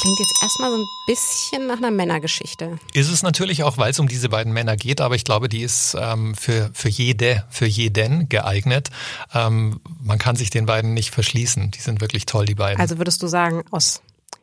Klingt 0.00 0.18
jetzt 0.18 0.42
erstmal 0.42 0.72
so 0.72 0.78
ein 0.78 0.86
bisschen 1.06 1.66
nach 1.68 1.76
einer 1.76 1.92
Männergeschichte. 1.92 2.80
Ist 2.92 3.10
es 3.10 3.22
natürlich 3.22 3.62
auch, 3.62 3.78
weil 3.78 3.92
es 3.92 4.00
um 4.00 4.08
diese 4.08 4.28
beiden 4.28 4.52
Männer 4.52 4.76
geht, 4.76 5.00
aber 5.00 5.14
ich 5.14 5.22
glaube, 5.22 5.48
die 5.48 5.62
ist 5.62 5.96
ähm, 5.96 6.34
für, 6.34 6.70
für 6.72 6.88
jede, 6.88 7.44
für 7.48 7.66
jeden 7.66 8.28
geeignet. 8.28 8.88
Ähm, 9.32 9.80
man 10.02 10.18
kann 10.18 10.34
sich 10.34 10.50
den 10.50 10.66
beiden 10.66 10.94
nicht 10.94 11.10
verschließen. 11.10 11.70
Die 11.70 11.80
sind 11.80 12.00
wirklich 12.00 12.26
toll, 12.26 12.46
die 12.46 12.56
beiden. 12.56 12.80
Also 12.80 12.98
würdest 12.98 13.22
du 13.22 13.28
sagen, 13.28 13.62
aus 13.70 14.00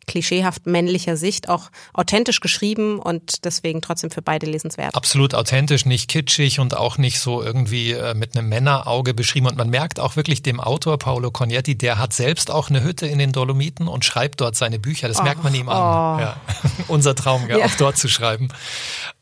klischeehaft 0.08 0.66
männlicher 0.66 1.18
Sicht 1.18 1.50
auch 1.50 1.70
authentisch 1.94 2.40
geschrieben 2.40 3.00
und 3.00 3.46
deswegen 3.46 3.82
trotzdem 3.82 4.10
für 4.10 4.22
beide 4.22 4.46
lesenswert. 4.46 4.96
Absolut 4.96 5.36
authentisch, 5.36 5.86
nicht 5.86 6.10
kitschig 6.10 6.60
und 6.60 6.76
auch 6.76 6.98
nicht 6.98 7.20
so 7.20 7.44
irgendwie 7.44 7.92
äh, 7.92 8.14
mit 8.14 8.36
einem 8.36 8.50
Männerauge 8.50 9.14
beschrieben. 9.14 9.48
Und 9.48 9.58
man 9.58 9.70
merkt 9.70 10.00
auch 10.00 10.16
wirklich 10.16 10.42
dem 10.42 10.60
Autor 10.60 10.98
Paolo 10.98 11.30
Cognetti, 11.30 11.78
der 11.78 12.00
hat 12.00 12.14
selbst 12.14 12.50
auch 12.50 12.70
eine 12.70 12.84
Hütte 12.84 13.06
in 13.06 13.20
den 13.20 13.32
Dolomiten 13.32 13.88
und 13.88 14.06
schreibt 14.06 14.42
dort 14.42 14.56
seine 14.56 14.80
Bücher. 14.80 15.08
Das 15.08 15.20
oh, 15.20 15.24
merkt 15.24 15.44
man 15.44 15.54
ihm 15.54 15.70
an. 15.70 15.78
Oh. 15.78 16.22
Ja. 16.22 16.38
Unser 16.88 17.14
Traum, 17.14 17.48
ja, 17.50 17.58
ja. 17.58 17.66
auch 17.66 17.76
dort 17.78 17.98
zu 17.98 18.08
schreiben. 18.08 18.48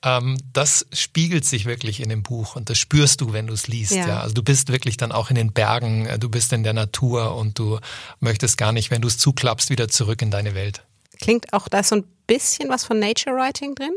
Ähm, 0.06 0.38
das 0.54 0.86
spiegelt 0.94 1.46
sich 1.46 1.66
wirklich 1.66 2.00
in 2.00 2.10
dem 2.10 2.22
Buch 2.22 2.56
und 2.56 2.70
das 2.70 2.78
spürst 2.78 3.22
du, 3.22 3.34
wenn 3.34 3.48
du 3.48 3.54
es 3.54 3.68
liest. 3.68 3.92
Ja. 3.92 4.08
ja. 4.08 4.20
Also 4.22 4.36
du 4.36 4.44
bist 4.44 4.72
wirklich 4.72 4.98
dann 4.98 5.12
auch 5.12 5.32
in 5.32 5.36
den 5.36 5.52
Bergen, 5.52 6.06
äh, 6.06 6.20
du 6.20 6.30
bist 6.30 6.54
in 6.54 6.64
der 6.64 6.74
Natur 6.74 7.36
und 7.36 7.58
du 7.58 7.80
möchtest 8.20 8.58
gar 8.58 8.72
nicht, 8.72 8.92
wenn 8.92 9.02
du 9.02 9.08
es 9.08 9.18
zuklappst, 9.18 9.72
wieder 9.72 9.90
zurück 9.90 10.22
in 10.22 10.30
deine 10.30 10.54
Welt. 10.54 10.84
Klingt 11.20 11.52
auch, 11.54 11.68
da 11.68 11.82
so 11.82 11.96
ein 11.96 12.04
bisschen 12.28 12.70
was 12.70 12.86
von 12.86 13.00
Nature 13.00 13.36
Writing 13.36 13.74
drin? 13.74 13.94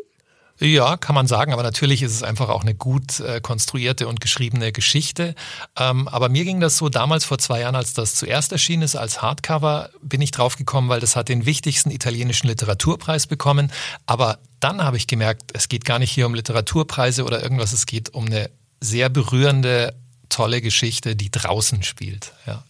Ja, 0.61 0.97
kann 0.97 1.15
man 1.15 1.29
sagen, 1.29 1.53
aber 1.53 1.63
natürlich 1.63 2.03
ist 2.03 2.13
es 2.13 2.23
einfach 2.25 2.49
auch 2.49 2.63
eine 2.63 2.75
gut 2.75 3.21
äh, 3.21 3.41
konstruierte 3.41 4.09
und 4.09 4.21
geschriebene 4.21 4.73
Geschichte. 4.73 5.37
Ähm, 5.77 6.09
aber 6.09 6.29
mir 6.29 6.45
ging 6.45 6.59
das 6.59 6.77
so 6.79 6.89
damals 6.89 7.25
vor 7.25 7.39
zwei 7.39 7.61
Jahren, 7.61 7.77
als 7.77 7.95
das 7.95 8.17
zuerst 8.17 8.51
erschienen 8.51 8.83
ist 8.83 8.97
als 8.97 9.23
Hardcover, 9.23 9.91
bin 10.03 10.21
ich 10.21 10.33
drauf 10.33 10.57
gekommen, 10.57 10.89
weil 10.89 10.99
das 10.99 11.15
hat 11.15 11.29
den 11.29 11.47
wichtigsten 11.47 11.93
italienischen 11.93 12.49
Literaturpreis 12.49 13.29
bekommen. 13.29 13.71
Aber 14.07 14.39
dann 14.59 14.83
habe 14.83 14.97
ich 14.97 15.07
gemerkt, 15.07 15.53
es 15.55 15.69
geht 15.69 15.85
gar 15.85 16.01
nicht 16.01 16.11
hier 16.11 16.27
um 16.27 16.35
Literaturpreise 16.35 17.25
oder 17.25 17.41
irgendwas, 17.41 17.73
es 17.73 17.87
geht 17.87 18.15
um 18.15 18.27
eine 18.27 18.51
sehr 18.81 19.09
berührende, 19.09 19.95
tolle 20.29 20.61
Geschichte, 20.61 21.15
die 21.15 21.31
draußen 21.31 21.85
spielt. 21.85 22.33
Ja. 22.47 22.65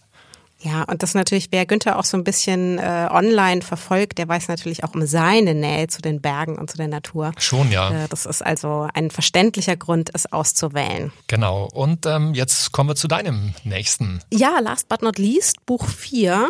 Ja, 0.61 0.83
und 0.83 1.03
das 1.03 1.13
natürlich, 1.13 1.47
wer 1.51 1.65
Günther 1.65 1.97
auch 1.97 2.03
so 2.03 2.17
ein 2.17 2.25
bisschen 2.25 2.79
äh, 2.79 3.07
online 3.09 3.61
verfolgt, 3.61 4.17
der 4.17 4.27
weiß 4.27 4.49
natürlich 4.49 4.83
auch 4.83 4.93
um 4.93 5.05
seine 5.05 5.55
Nähe 5.55 5.87
zu 5.87 6.01
den 6.01 6.19
Bergen 6.19 6.57
und 6.57 6.69
zu 6.69 6.75
der 6.75 6.89
Natur. 6.89 7.31
Schon, 7.37 7.71
ja. 7.71 7.91
Äh, 7.91 8.07
das 8.09 8.25
ist 8.25 8.45
also 8.45 8.87
ein 8.93 9.09
verständlicher 9.09 9.77
Grund, 9.77 10.09
es 10.13 10.31
auszuwählen. 10.31 11.13
Genau. 11.27 11.69
Und 11.73 12.05
ähm, 12.05 12.33
jetzt 12.33 12.73
kommen 12.73 12.89
wir 12.89 12.95
zu 12.95 13.07
deinem 13.07 13.53
nächsten. 13.63 14.19
Ja, 14.33 14.59
last 14.59 14.89
but 14.89 15.01
not 15.01 15.17
least, 15.17 15.65
Buch 15.65 15.87
4, 15.87 16.49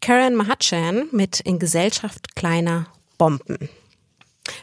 Karen 0.00 0.34
Mahachan 0.34 1.08
mit 1.12 1.38
In 1.40 1.60
Gesellschaft 1.60 2.34
kleiner 2.34 2.88
Bomben. 3.18 3.68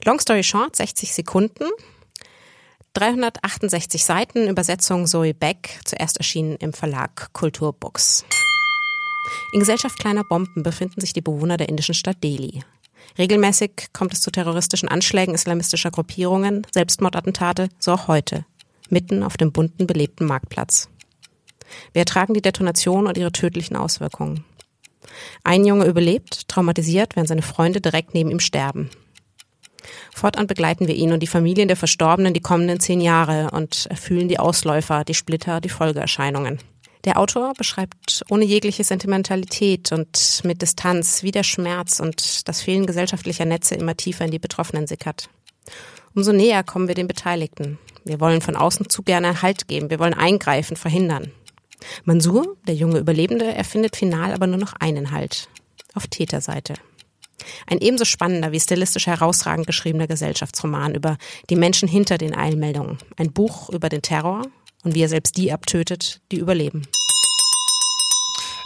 Long 0.03 0.19
story 0.19 0.43
short, 0.43 0.75
60 0.75 1.13
Sekunden. 1.13 1.63
368 2.93 4.03
Seiten, 4.03 4.50
Übersetzung 4.50 5.07
Zoe 5.07 5.33
Beck, 5.33 5.79
zuerst 5.86 6.17
erschienen 6.17 6.57
im 6.57 6.74
Verlag 6.74 7.31
Kulturbooks. 7.31 8.25
In 9.54 9.60
Gesellschaft 9.60 10.00
kleiner 10.00 10.24
Bomben 10.24 10.63
befinden 10.63 11.01
sich 11.01 11.13
die 11.13 11.22
Bewohner 11.22 11.58
der 11.58 11.70
indischen 11.70 11.94
Stadt 11.94 12.24
Delhi. 12.24 12.63
Regelmäßig 13.18 13.88
kommt 13.94 14.13
es 14.13 14.22
zu 14.22 14.32
terroristischen 14.32 14.90
Anschlägen 14.90 15.36
islamistischer 15.36 15.92
Gruppierungen, 15.92 16.66
Selbstmordattentate, 16.72 17.70
so 17.80 17.94
auch 17.94 18.08
heute, 18.08 18.46
mitten 18.90 19.24
auf 19.24 19.38
dem 19.38 19.51
bunten, 19.51 19.88
belebten 19.88 20.28
Marktplatz. 20.28 20.90
Wir 21.94 22.01
ertragen 22.01 22.34
die 22.34 22.42
Detonation 22.42 23.08
und 23.08 23.18
ihre 23.18 23.32
tödlichen 23.32 23.75
Auswirkungen. 23.75 24.44
Ein 25.44 25.66
Junge 25.66 25.86
überlebt, 25.86 26.48
traumatisiert, 26.48 27.16
während 27.16 27.30
seine 27.30 27.42
Freunde 27.42 27.82
direkt 27.82 28.13
neben 28.13 28.32
ihm 28.32 28.40
sterben. 28.40 28.90
Fortan 30.13 30.48
begleiten 30.48 30.88
wir 30.88 30.96
ihn 30.96 31.12
und 31.12 31.22
die 31.22 31.28
Familien 31.28 31.68
der 31.68 31.78
Verstorbenen 31.78 32.34
die 32.34 32.42
kommenden 32.42 32.80
zehn 32.80 33.01
Jahre 33.01 33.50
und 33.51 33.88
erfüllen 33.88 34.28
die 34.28 34.40
Ausläufer, 34.40 35.04
die 35.04 35.13
Splitter, 35.13 35.60
die 35.60 35.70
Folgeerscheinungen. 35.70 36.60
Der 37.05 37.17
Autor 37.17 37.53
beschreibt 37.58 38.24
ohne 38.29 38.46
jegliche 38.46 38.84
Sentimentalität 38.84 39.91
und 39.91 40.41
mit 40.43 40.62
Distanz, 40.62 41.24
wie 41.24 41.31
der 41.31 41.43
Schmerz 41.43 42.00
und 42.00 42.48
das 42.48 42.62
Fehlen 42.62 42.86
gesellschaftlicher 42.86 43.46
Netze 43.46 43.75
immer 43.75 43.98
tiefer 43.98 44.25
in 44.25 44.31
die 44.31 44.39
Betroffenen 44.39 44.86
sickert. 44.86 45.29
Umso 46.13 46.31
näher 46.31 46.63
kommen 46.63 46.88
wir 46.88 46.96
den 46.96 47.08
Beteiligten. 47.08 47.79
Wir 48.03 48.20
wollen 48.20 48.41
von 48.41 48.55
außen 48.55 48.89
zu 48.89 49.01
gerne 49.01 49.41
Halt 49.41 49.67
geben. 49.67 49.89
Wir 49.89 50.00
wollen 50.00 50.13
eingreifen, 50.13 50.75
verhindern. 50.75 51.31
Mansur, 52.03 52.58
der 52.67 52.75
junge 52.75 53.00
Überlebende, 53.00 53.46
erfindet 53.46 53.96
final 53.96 54.34
aber 54.34 54.48
nur 54.48 54.60
noch 54.60 54.74
einen 54.74 55.12
Halt. 55.12 55.50
Auf 55.93 56.08
Täterseite. 56.08 56.75
Ein 57.67 57.79
ebenso 57.79 58.05
spannender 58.05 58.51
wie 58.51 58.60
stilistisch 58.60 59.08
herausragend 59.08 59.65
geschriebener 59.65 60.08
Gesellschaftsroman 60.08 60.96
über 60.96 61.17
die 61.50 61.55
Menschen 61.55 61.88
hinter 61.88 62.17
den 62.17 62.36
Eilmeldungen. 62.36 63.00
Ein 63.17 63.31
Buch 63.34 63.70
über 63.70 63.89
den 63.89 64.01
Terror, 64.01 64.43
und 64.84 64.96
wie 64.96 65.04
er 65.04 65.10
selbst 65.10 65.38
die 65.38 65.52
abtötet, 65.52 66.22
die 66.32 66.38
überleben. 66.38 66.88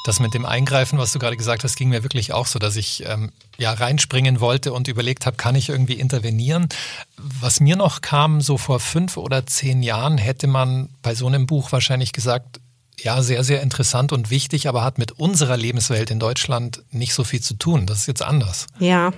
Das 0.06 0.20
mit 0.20 0.36
dem 0.36 0.46
Eingreifen, 0.46 1.00
was 1.00 1.12
du 1.12 1.18
gerade 1.18 1.36
gesagt 1.36 1.64
hast, 1.64 1.76
ging 1.78 1.90
mir 1.90 2.04
wirklich 2.04 2.32
auch 2.32 2.46
so, 2.46 2.60
dass 2.60 2.76
ich 2.76 3.04
ähm, 3.08 3.32
ja 3.58 3.74
reinspringen 3.74 4.40
wollte 4.40 4.72
und 4.72 4.88
überlegt 4.88 5.26
habe, 5.26 5.36
kann 5.36 5.56
ich 5.56 5.70
irgendwie 5.70 5.96
intervenieren? 5.96 6.70
Was 7.18 7.60
mir 7.60 7.76
noch 7.76 8.02
kam, 8.02 8.40
so 8.40 8.60
vor 8.60 8.80
fünf 8.80 9.18
oder 9.18 9.48
zehn 9.48 9.82
Jahren, 9.82 10.20
hätte 10.20 10.46
man 10.46 10.90
bei 11.02 11.16
so 11.16 11.26
einem 11.26 11.48
Buch 11.48 11.72
wahrscheinlich 11.72 12.14
gesagt, 12.14 12.60
ja, 13.00 13.24
sehr, 13.24 13.44
sehr 13.44 13.64
interessant 13.64 14.14
und 14.14 14.30
wichtig, 14.30 14.68
aber 14.68 14.84
hat 14.84 15.00
mit 15.00 15.12
unserer 15.14 15.58
Lebenswelt 15.58 16.12
in 16.12 16.20
Deutschland 16.20 16.84
nicht 16.92 17.16
so 17.16 17.24
viel 17.24 17.42
zu 17.42 17.56
tun. 17.56 17.88
Das 17.88 18.00
ist 18.02 18.08
jetzt 18.08 18.22
anders. 18.22 18.68
Ja. 18.78 19.12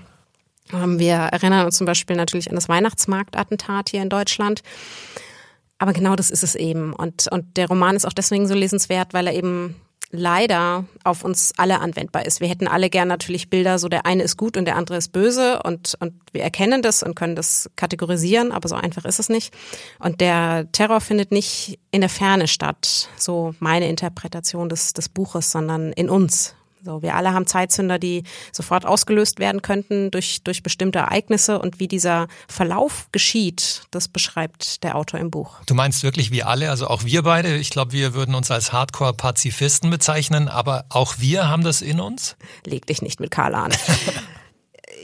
Ähm, 0.71 0.99
wir 0.99 1.15
erinnern 1.15 1.65
uns 1.65 1.77
zum 1.77 1.85
Beispiel 1.85 2.15
natürlich 2.15 2.49
an 2.49 2.55
das 2.55 2.69
Weihnachtsmarktattentat 2.69 3.89
hier 3.89 4.01
in 4.01 4.09
Deutschland. 4.09 4.63
Aber 5.79 5.93
genau 5.93 6.15
das 6.15 6.31
ist 6.31 6.43
es 6.43 6.55
eben. 6.55 6.93
Und, 6.93 7.27
und 7.31 7.57
der 7.57 7.67
Roman 7.67 7.95
ist 7.95 8.05
auch 8.05 8.13
deswegen 8.13 8.47
so 8.47 8.55
lesenswert, 8.55 9.13
weil 9.13 9.27
er 9.27 9.33
eben 9.33 9.75
leider 10.11 10.85
auf 11.03 11.23
uns 11.23 11.53
alle 11.57 11.79
anwendbar 11.81 12.25
ist. 12.25 12.39
Wir 12.39 12.47
hätten 12.47 12.67
alle 12.67 12.89
gern 12.89 13.07
natürlich 13.07 13.49
Bilder, 13.49 13.77
so 13.77 13.89
der 13.89 14.05
eine 14.05 14.23
ist 14.23 14.37
gut 14.37 14.55
und 14.55 14.65
der 14.65 14.75
andere 14.75 14.97
ist 14.97 15.11
böse 15.11 15.61
und, 15.63 15.95
und 15.99 16.13
wir 16.31 16.43
erkennen 16.43 16.81
das 16.81 17.03
und 17.03 17.15
können 17.15 17.35
das 17.35 17.69
kategorisieren, 17.75 18.51
aber 18.51 18.69
so 18.69 18.75
einfach 18.75 19.05
ist 19.05 19.19
es 19.19 19.29
nicht. 19.29 19.53
Und 19.99 20.21
der 20.21 20.71
Terror 20.71 21.01
findet 21.01 21.31
nicht 21.31 21.79
in 21.91 22.01
der 22.01 22.09
Ferne 22.09 22.47
statt, 22.47 23.09
so 23.17 23.53
meine 23.59 23.89
Interpretation 23.89 24.69
des, 24.69 24.93
des 24.93 25.09
Buches, 25.09 25.51
sondern 25.51 25.91
in 25.91 26.09
uns. 26.09 26.55
So, 26.87 27.01
wir 27.01 27.15
alle 27.15 27.33
haben 27.33 27.45
Zeitzünder, 27.45 27.99
die 27.99 28.23
sofort 28.53 28.85
ausgelöst 28.85 29.39
werden 29.39 29.61
könnten 29.61 30.09
durch, 30.09 30.41
durch 30.43 30.63
bestimmte 30.63 30.99
Ereignisse 30.99 31.59
und 31.59 31.81
wie 31.81 31.89
dieser 31.89 32.29
Verlauf 32.47 33.09
geschieht, 33.11 33.81
das 33.91 34.07
beschreibt 34.07 34.85
der 34.85 34.95
Autor 34.95 35.19
im 35.19 35.29
Buch. 35.29 35.57
Du 35.65 35.73
meinst 35.73 36.01
wirklich 36.03 36.31
wir 36.31 36.47
alle, 36.47 36.69
also 36.69 36.87
auch 36.87 37.03
wir 37.03 37.23
beide? 37.23 37.57
Ich 37.57 37.71
glaube, 37.71 37.91
wir 37.91 38.13
würden 38.13 38.35
uns 38.35 38.51
als 38.51 38.71
Hardcore-Pazifisten 38.71 39.89
bezeichnen, 39.89 40.47
aber 40.47 40.85
auch 40.87 41.15
wir 41.17 41.49
haben 41.49 41.65
das 41.65 41.81
in 41.81 41.99
uns? 41.99 42.37
Leg 42.65 42.85
dich 42.85 43.01
nicht 43.01 43.19
mit 43.19 43.31
Karl 43.31 43.53
an. 43.55 43.73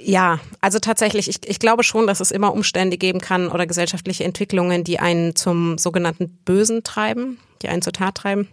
Ja, 0.06 0.40
also 0.62 0.80
tatsächlich, 0.80 1.30
ich, 1.30 1.40
ich 1.46 1.60
glaube 1.60 1.84
schon, 1.84 2.08
dass 2.08 2.22
es 2.22 2.32
immer 2.32 2.54
Umstände 2.54 2.98
geben 2.98 3.20
kann 3.20 3.50
oder 3.50 3.68
gesellschaftliche 3.68 4.24
Entwicklungen, 4.24 4.86
die 4.86 5.00
einen 5.00 5.36
zum 5.36 5.78
sogenannten 5.78 6.30
Bösen 6.46 6.84
treiben, 6.84 7.40
die 7.62 7.68
einen 7.68 7.82
zur 7.82 7.94
Tat 7.94 8.16
treiben. 8.16 8.50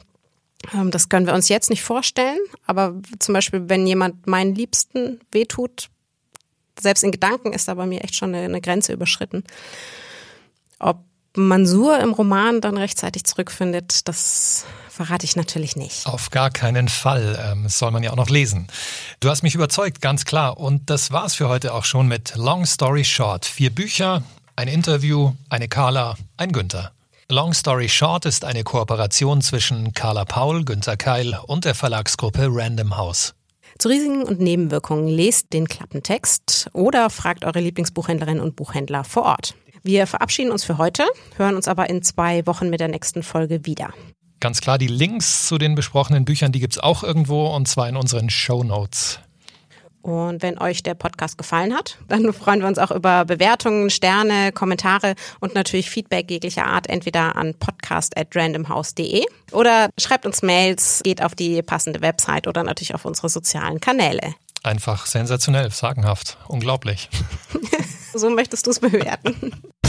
Ähm, 0.74 0.90
das 0.90 1.08
können 1.08 1.26
wir 1.26 1.34
uns 1.34 1.48
jetzt 1.48 1.70
nicht 1.70 1.82
vorstellen, 1.82 2.38
aber 2.66 2.94
zum 3.18 3.34
Beispiel, 3.34 3.68
wenn 3.68 3.86
jemand 3.86 4.26
meinen 4.26 4.54
Liebsten 4.54 5.20
wehtut, 5.32 5.88
selbst 6.78 7.04
in 7.04 7.12
Gedanken 7.12 7.52
ist 7.52 7.68
da 7.68 7.74
bei 7.74 7.86
mir 7.86 8.02
echt 8.02 8.14
schon 8.14 8.34
eine, 8.34 8.60
Grenze 8.60 8.92
überschritten. 8.92 9.44
Ob 10.78 11.04
Mansur 11.36 11.98
im 12.00 12.12
Roman 12.12 12.60
dann 12.60 12.76
rechtzeitig 12.76 13.24
zurückfindet, 13.24 14.08
das 14.08 14.64
verrate 14.88 15.24
ich 15.24 15.36
natürlich 15.36 15.76
nicht. 15.76 16.06
Auf 16.06 16.30
gar 16.30 16.50
keinen 16.50 16.88
Fall. 16.88 17.38
Ähm, 17.42 17.64
das 17.64 17.78
soll 17.78 17.90
man 17.90 18.02
ja 18.02 18.10
auch 18.10 18.16
noch 18.16 18.30
lesen. 18.30 18.66
Du 19.20 19.30
hast 19.30 19.42
mich 19.42 19.54
überzeugt, 19.54 20.00
ganz 20.00 20.24
klar. 20.24 20.58
Und 20.58 20.90
das 20.90 21.12
war's 21.12 21.34
für 21.34 21.48
heute 21.48 21.72
auch 21.74 21.84
schon 21.84 22.08
mit 22.08 22.34
Long 22.36 22.66
Story 22.66 23.04
Short. 23.04 23.46
Vier 23.46 23.70
Bücher, 23.70 24.22
ein 24.56 24.68
Interview, 24.68 25.32
eine 25.48 25.68
Carla, 25.68 26.16
ein 26.36 26.52
Günther. 26.52 26.92
Long 27.30 27.54
Story 27.54 27.88
Short 27.88 28.26
ist 28.26 28.44
eine 28.44 28.64
Kooperation 28.64 29.40
zwischen 29.40 29.92
Carla 29.92 30.24
Paul, 30.24 30.64
Günter 30.64 30.96
Keil 30.96 31.38
und 31.46 31.64
der 31.64 31.76
Verlagsgruppe 31.76 32.48
Random 32.50 32.96
House. 32.96 33.36
Zu 33.78 33.88
Risiken 33.88 34.24
und 34.24 34.40
Nebenwirkungen 34.40 35.06
lest 35.06 35.52
den 35.52 35.68
Klappentext 35.68 36.70
oder 36.72 37.08
fragt 37.08 37.44
eure 37.44 37.60
Lieblingsbuchhändlerinnen 37.60 38.42
und 38.42 38.56
Buchhändler 38.56 39.04
vor 39.04 39.22
Ort. 39.22 39.54
Wir 39.84 40.08
verabschieden 40.08 40.50
uns 40.50 40.64
für 40.64 40.76
heute, 40.76 41.04
hören 41.36 41.54
uns 41.54 41.68
aber 41.68 41.88
in 41.88 42.02
zwei 42.02 42.44
Wochen 42.48 42.68
mit 42.68 42.80
der 42.80 42.88
nächsten 42.88 43.22
Folge 43.22 43.64
wieder. 43.64 43.94
Ganz 44.40 44.60
klar, 44.60 44.78
die 44.78 44.88
Links 44.88 45.46
zu 45.46 45.56
den 45.56 45.76
besprochenen 45.76 46.24
Büchern, 46.24 46.50
die 46.50 46.58
gibt 46.58 46.72
es 46.72 46.78
auch 46.80 47.04
irgendwo 47.04 47.46
und 47.46 47.68
zwar 47.68 47.88
in 47.88 47.94
unseren 47.94 48.28
Show 48.28 48.64
Notes. 48.64 49.20
Und 50.02 50.42
wenn 50.42 50.58
euch 50.58 50.82
der 50.82 50.94
Podcast 50.94 51.36
gefallen 51.36 51.74
hat, 51.74 51.98
dann 52.08 52.32
freuen 52.32 52.60
wir 52.60 52.68
uns 52.68 52.78
auch 52.78 52.90
über 52.90 53.24
Bewertungen, 53.24 53.90
Sterne, 53.90 54.52
Kommentare 54.52 55.14
und 55.40 55.54
natürlich 55.54 55.90
Feedback 55.90 56.30
jeglicher 56.30 56.66
Art, 56.66 56.88
entweder 56.88 57.36
an 57.36 57.54
podcast@randomhouse.de 57.54 59.24
oder 59.52 59.90
schreibt 59.98 60.26
uns 60.26 60.42
Mails, 60.42 61.00
geht 61.04 61.22
auf 61.22 61.34
die 61.34 61.62
passende 61.62 62.00
Website 62.00 62.46
oder 62.46 62.62
natürlich 62.62 62.94
auf 62.94 63.04
unsere 63.04 63.28
sozialen 63.28 63.80
Kanäle. 63.80 64.34
Einfach 64.62 65.06
sensationell, 65.06 65.70
sagenhaft, 65.70 66.36
unglaublich. 66.48 67.08
so 68.14 68.28
möchtest 68.30 68.66
du 68.66 68.70
es 68.70 68.80
bewerten. 68.80 69.52